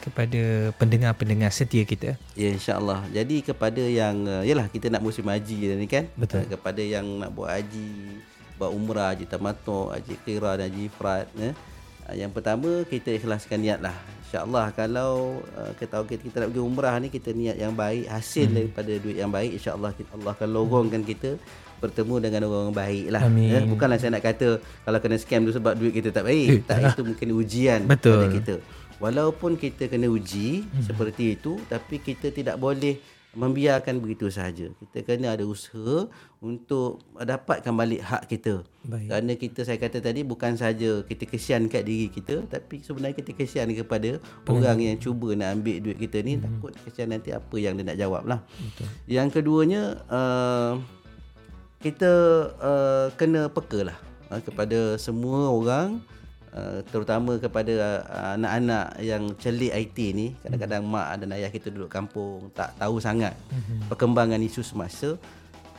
kepada 0.02 0.74
pendengar-pendengar 0.82 1.54
setia 1.54 1.86
kita. 1.86 2.18
Ya 2.34 2.50
insya-Allah. 2.50 3.06
Jadi 3.14 3.46
kepada 3.46 3.78
yang 3.78 4.26
uh, 4.26 4.42
yalah 4.42 4.66
kita 4.66 4.90
nak 4.90 5.02
musim 5.02 5.26
haji 5.30 5.78
ni 5.78 5.86
kan. 5.86 6.10
Betul. 6.18 6.42
Uh, 6.42 6.58
kepada 6.58 6.82
yang 6.82 7.06
nak 7.22 7.30
buat 7.30 7.54
haji, 7.54 8.18
buat 8.58 8.70
umrah, 8.74 9.14
haji 9.14 9.30
tamattu, 9.30 9.94
haji 9.94 10.14
qira 10.26 10.58
dan 10.58 10.66
haji 10.70 10.90
ifrad 10.90 11.30
ya. 11.38 11.54
Uh, 12.08 12.16
yang 12.18 12.30
pertama 12.34 12.82
kita 12.88 13.14
ikhlaskan 13.14 13.62
niatlah. 13.62 13.94
Insya-Allah 14.26 14.72
kalau 14.72 15.44
uh, 15.54 15.72
kita 15.76 16.02
kita, 16.08 16.22
kita 16.24 16.36
nak 16.42 16.48
pergi 16.50 16.62
umrah 16.64 16.96
ni 16.98 17.08
kita 17.12 17.30
niat 17.36 17.56
yang 17.60 17.76
baik, 17.76 18.08
hasil 18.08 18.48
hmm. 18.48 18.56
daripada 18.56 18.92
duit 18.98 19.16
yang 19.20 19.30
baik 19.30 19.60
insya-Allah 19.60 19.92
Allah 19.92 20.30
akan 20.32 20.48
lorongkan 20.50 21.02
kita 21.04 21.36
bertemu 21.82 22.14
dengan 22.22 22.40
orang 22.46 22.74
baik 22.74 23.06
lah. 23.10 23.26
Ya. 23.26 23.62
Bukanlah 23.66 23.98
saya 23.98 24.14
nak 24.14 24.22
kata 24.22 24.62
kalau 24.86 24.98
kena 25.02 25.18
scam 25.18 25.42
tu 25.42 25.52
sebab 25.52 25.74
duit 25.74 25.90
kita 25.90 26.14
tak 26.14 26.24
baik. 26.26 26.48
Eh, 26.48 26.62
tak, 26.62 26.94
itu 26.94 27.02
mungkin 27.02 27.28
ujian 27.34 27.80
Betul. 27.86 28.22
kepada 28.22 28.28
kita 28.30 28.54
walaupun 29.02 29.58
kita 29.58 29.90
kena 29.90 30.06
uji 30.06 30.62
hmm. 30.62 30.86
seperti 30.86 31.34
itu 31.34 31.58
tapi 31.66 31.98
kita 31.98 32.30
tidak 32.30 32.54
boleh 32.54 33.02
membiarkan 33.32 33.96
begitu 34.04 34.28
saja 34.28 34.68
kita 34.76 34.98
kena 35.08 35.32
ada 35.32 35.48
usaha 35.48 36.04
untuk 36.44 37.00
dapatkan 37.16 37.72
balik 37.72 38.04
hak 38.04 38.28
kita 38.28 38.60
Baik. 38.84 39.08
kerana 39.08 39.32
kita 39.40 39.60
saya 39.64 39.80
kata 39.80 40.04
tadi 40.04 40.20
bukan 40.20 40.52
saja 40.52 41.00
kita 41.00 41.24
kesian 41.24 41.72
kat 41.72 41.88
diri 41.88 42.12
kita 42.12 42.44
tapi 42.44 42.84
sebenarnya 42.84 43.16
kita 43.16 43.32
kesian 43.32 43.72
kepada 43.72 44.20
Betul. 44.20 44.60
orang 44.60 44.84
yang 44.84 44.96
cuba 45.00 45.32
nak 45.32 45.56
ambil 45.60 45.80
duit 45.80 45.96
kita 45.96 46.20
ni 46.20 46.36
hmm. 46.36 46.44
takut 46.44 46.72
kesian 46.84 47.08
nanti 47.08 47.32
apa 47.32 47.56
yang 47.56 47.72
dia 47.80 47.88
nak 47.88 47.98
jawab 47.98 48.22
lah 48.28 48.44
Betul. 48.44 48.86
yang 49.08 49.28
keduanya 49.32 49.82
uh, 50.12 50.76
kita 51.80 52.12
uh, 52.60 53.06
kena 53.16 53.48
peka 53.48 53.88
lah 53.88 53.96
uh, 54.28 54.44
kepada 54.44 55.00
semua 55.00 55.48
orang 55.48 56.04
Uh, 56.52 56.84
terutama 56.92 57.40
kepada 57.40 58.04
uh, 58.04 58.36
anak-anak 58.36 59.00
yang 59.00 59.24
celik 59.40 59.72
IT 59.72 59.96
ni 60.12 60.36
kadang-kadang 60.44 60.84
mak 60.84 61.16
dan 61.24 61.32
ayah 61.32 61.48
kita 61.48 61.72
duduk 61.72 61.88
kampung 61.88 62.52
tak 62.52 62.76
tahu 62.76 63.00
sangat 63.00 63.32
mm-hmm. 63.48 63.88
perkembangan 63.88 64.36
isu 64.36 64.60
semasa 64.60 65.16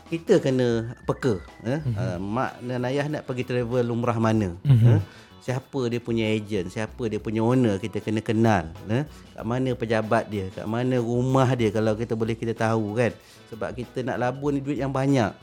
kita 0.09 0.41
kena 0.41 0.97
peka 1.05 1.45
eh? 1.61 1.77
uh, 1.77 2.17
mak 2.17 2.57
dan 2.65 2.89
ayah 2.89 3.05
nak 3.05 3.21
pergi 3.21 3.45
travel 3.45 3.85
lumrah 3.85 4.17
mana 4.17 4.57
eh? 4.65 4.97
siapa 5.45 5.93
dia 5.93 6.01
punya 6.01 6.25
agent 6.33 6.73
siapa 6.73 7.05
dia 7.05 7.21
punya 7.21 7.45
owner 7.45 7.77
kita 7.77 8.01
kena 8.01 8.25
kenal 8.25 8.73
eh? 8.89 9.05
kat 9.05 9.45
mana 9.45 9.77
pejabat 9.77 10.25
dia 10.25 10.49
kat 10.57 10.65
mana 10.65 10.97
rumah 10.97 11.53
dia 11.53 11.69
kalau 11.69 11.93
kita 11.93 12.17
boleh 12.17 12.33
kita 12.33 12.57
tahu 12.57 12.97
kan 12.97 13.13
sebab 13.53 13.77
kita 13.77 14.01
nak 14.01 14.17
labur 14.17 14.49
ni 14.49 14.57
duit 14.57 14.81
yang 14.81 14.89
banyak 14.89 15.37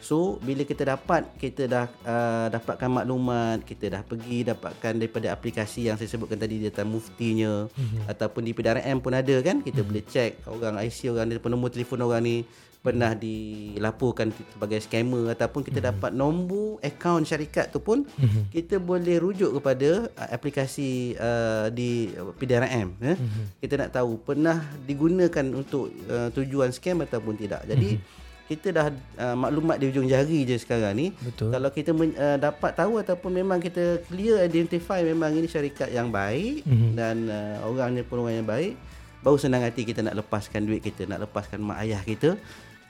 So 0.00 0.40
bila 0.40 0.64
kita 0.64 0.88
dapat 0.88 1.28
kita 1.36 1.68
dah 1.68 1.86
uh, 2.08 2.46
dapatkan 2.48 2.88
maklumat, 2.88 3.62
kita 3.68 4.00
dah 4.00 4.02
pergi 4.02 4.48
dapatkan 4.48 4.96
daripada 4.96 5.28
aplikasi 5.30 5.92
yang 5.92 6.00
saya 6.00 6.08
sebutkan 6.08 6.40
tadi 6.40 6.56
data 6.56 6.82
muftinya 6.88 7.68
mm-hmm. 7.68 8.08
ataupun 8.08 8.42
di 8.48 8.56
PDRM 8.56 8.98
pun 9.04 9.12
ada 9.12 9.36
kan, 9.44 9.60
kita 9.60 9.84
mm-hmm. 9.84 9.88
boleh 9.92 10.04
check 10.08 10.30
orang 10.48 10.80
IC 10.80 11.12
orang 11.12 11.28
ni 11.28 11.36
nombor 11.36 11.68
telefon 11.68 12.00
orang 12.00 12.24
ni 12.24 12.36
pernah 12.80 13.12
dilaporkan 13.12 14.32
sebagai 14.56 14.80
scammer 14.80 15.36
ataupun 15.36 15.60
kita 15.60 15.84
mm-hmm. 15.84 16.00
dapat 16.00 16.10
nombor 16.16 16.80
akaun 16.80 17.28
syarikat 17.28 17.68
tu 17.68 17.84
pun 17.84 18.08
mm-hmm. 18.08 18.48
kita 18.56 18.80
boleh 18.80 19.20
rujuk 19.20 19.52
kepada 19.60 20.08
uh, 20.16 20.28
aplikasi 20.32 21.12
uh, 21.20 21.68
di 21.68 22.08
PDRM 22.40 22.88
eh. 23.04 23.16
Mm-hmm. 23.20 23.44
Kita 23.60 23.74
nak 23.84 23.92
tahu 23.92 24.16
pernah 24.24 24.64
digunakan 24.88 25.44
untuk 25.52 25.92
uh, 26.08 26.32
tujuan 26.32 26.72
scam 26.72 27.04
ataupun 27.04 27.36
tidak. 27.36 27.68
Jadi 27.68 28.00
mm-hmm 28.00 28.28
kita 28.50 28.68
dah 28.74 28.86
uh, 28.90 29.36
maklumat 29.38 29.78
di 29.78 29.94
ujung 29.94 30.10
jari 30.10 30.42
je 30.42 30.58
sekarang 30.58 30.98
ni. 30.98 31.14
Betul. 31.22 31.54
Kalau 31.54 31.70
kita 31.70 31.94
men, 31.94 32.10
uh, 32.18 32.34
dapat 32.34 32.74
tahu 32.74 32.98
ataupun 32.98 33.30
memang 33.30 33.62
kita 33.62 34.02
clear 34.10 34.42
identify 34.42 34.98
memang 35.06 35.30
ini 35.38 35.46
syarikat 35.46 35.94
yang 35.94 36.10
baik 36.10 36.66
mm-hmm. 36.66 36.92
dan 36.98 37.16
uh, 37.30 37.70
orangnya 37.70 38.02
pun 38.02 38.26
orang 38.26 38.42
yang 38.42 38.48
baik, 38.50 38.74
baru 39.22 39.38
senang 39.38 39.62
hati 39.62 39.86
kita 39.86 40.02
nak 40.02 40.18
lepaskan 40.18 40.66
duit 40.66 40.82
kita, 40.82 41.06
nak 41.06 41.30
lepaskan 41.30 41.62
mak 41.62 41.78
ayah 41.86 42.02
kita 42.02 42.34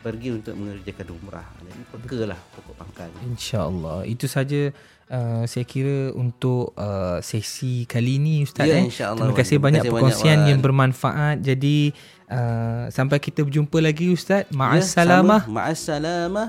pergi 0.01 0.29
untuk 0.33 0.57
mengerjakan 0.57 1.07
umrah. 1.13 1.49
Jadi 1.61 1.83
pekalah 1.93 2.41
pokok 2.57 2.75
pangkal. 2.77 3.09
Insya-Allah. 3.29 4.09
Itu 4.09 4.25
saja 4.27 4.73
uh, 5.13 5.45
saya 5.45 5.65
kira 5.69 6.17
untuk 6.17 6.73
uh, 6.75 7.21
sesi 7.21 7.85
kali 7.85 8.17
ini 8.17 8.49
ustaz 8.49 8.65
ya, 8.65 8.81
eh. 8.81 8.89
Terima 8.89 9.37
kasih 9.37 9.57
banyak 9.61 9.83
terima 9.85 9.85
kasih 9.85 9.91
perkongsian 9.93 10.39
banyak, 10.41 10.51
yang 10.51 10.61
bermanfaat. 10.65 11.37
Jadi 11.45 11.93
uh, 12.33 12.89
sampai 12.89 13.21
kita 13.21 13.45
berjumpa 13.45 13.79
lagi 13.85 14.09
ustaz. 14.09 14.49
Ma'assalamah. 14.49 15.45
Ya, 15.45 15.53
Ma'assalamah. 15.53 16.49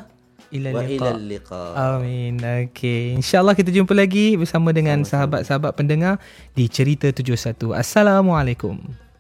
Ila 0.52 0.84
liqa. 1.16 1.60
Amin. 1.80 2.36
Okey. 2.40 3.16
Insya-Allah 3.16 3.56
kita 3.56 3.72
jumpa 3.72 3.96
lagi 3.96 4.36
bersama 4.36 4.76
dengan 4.76 5.00
sahabat-sahabat 5.08 5.72
pendengar 5.80 6.20
di 6.52 6.68
Cerita 6.68 7.08
71. 7.08 7.72
Assalamualaikum. 7.72 9.11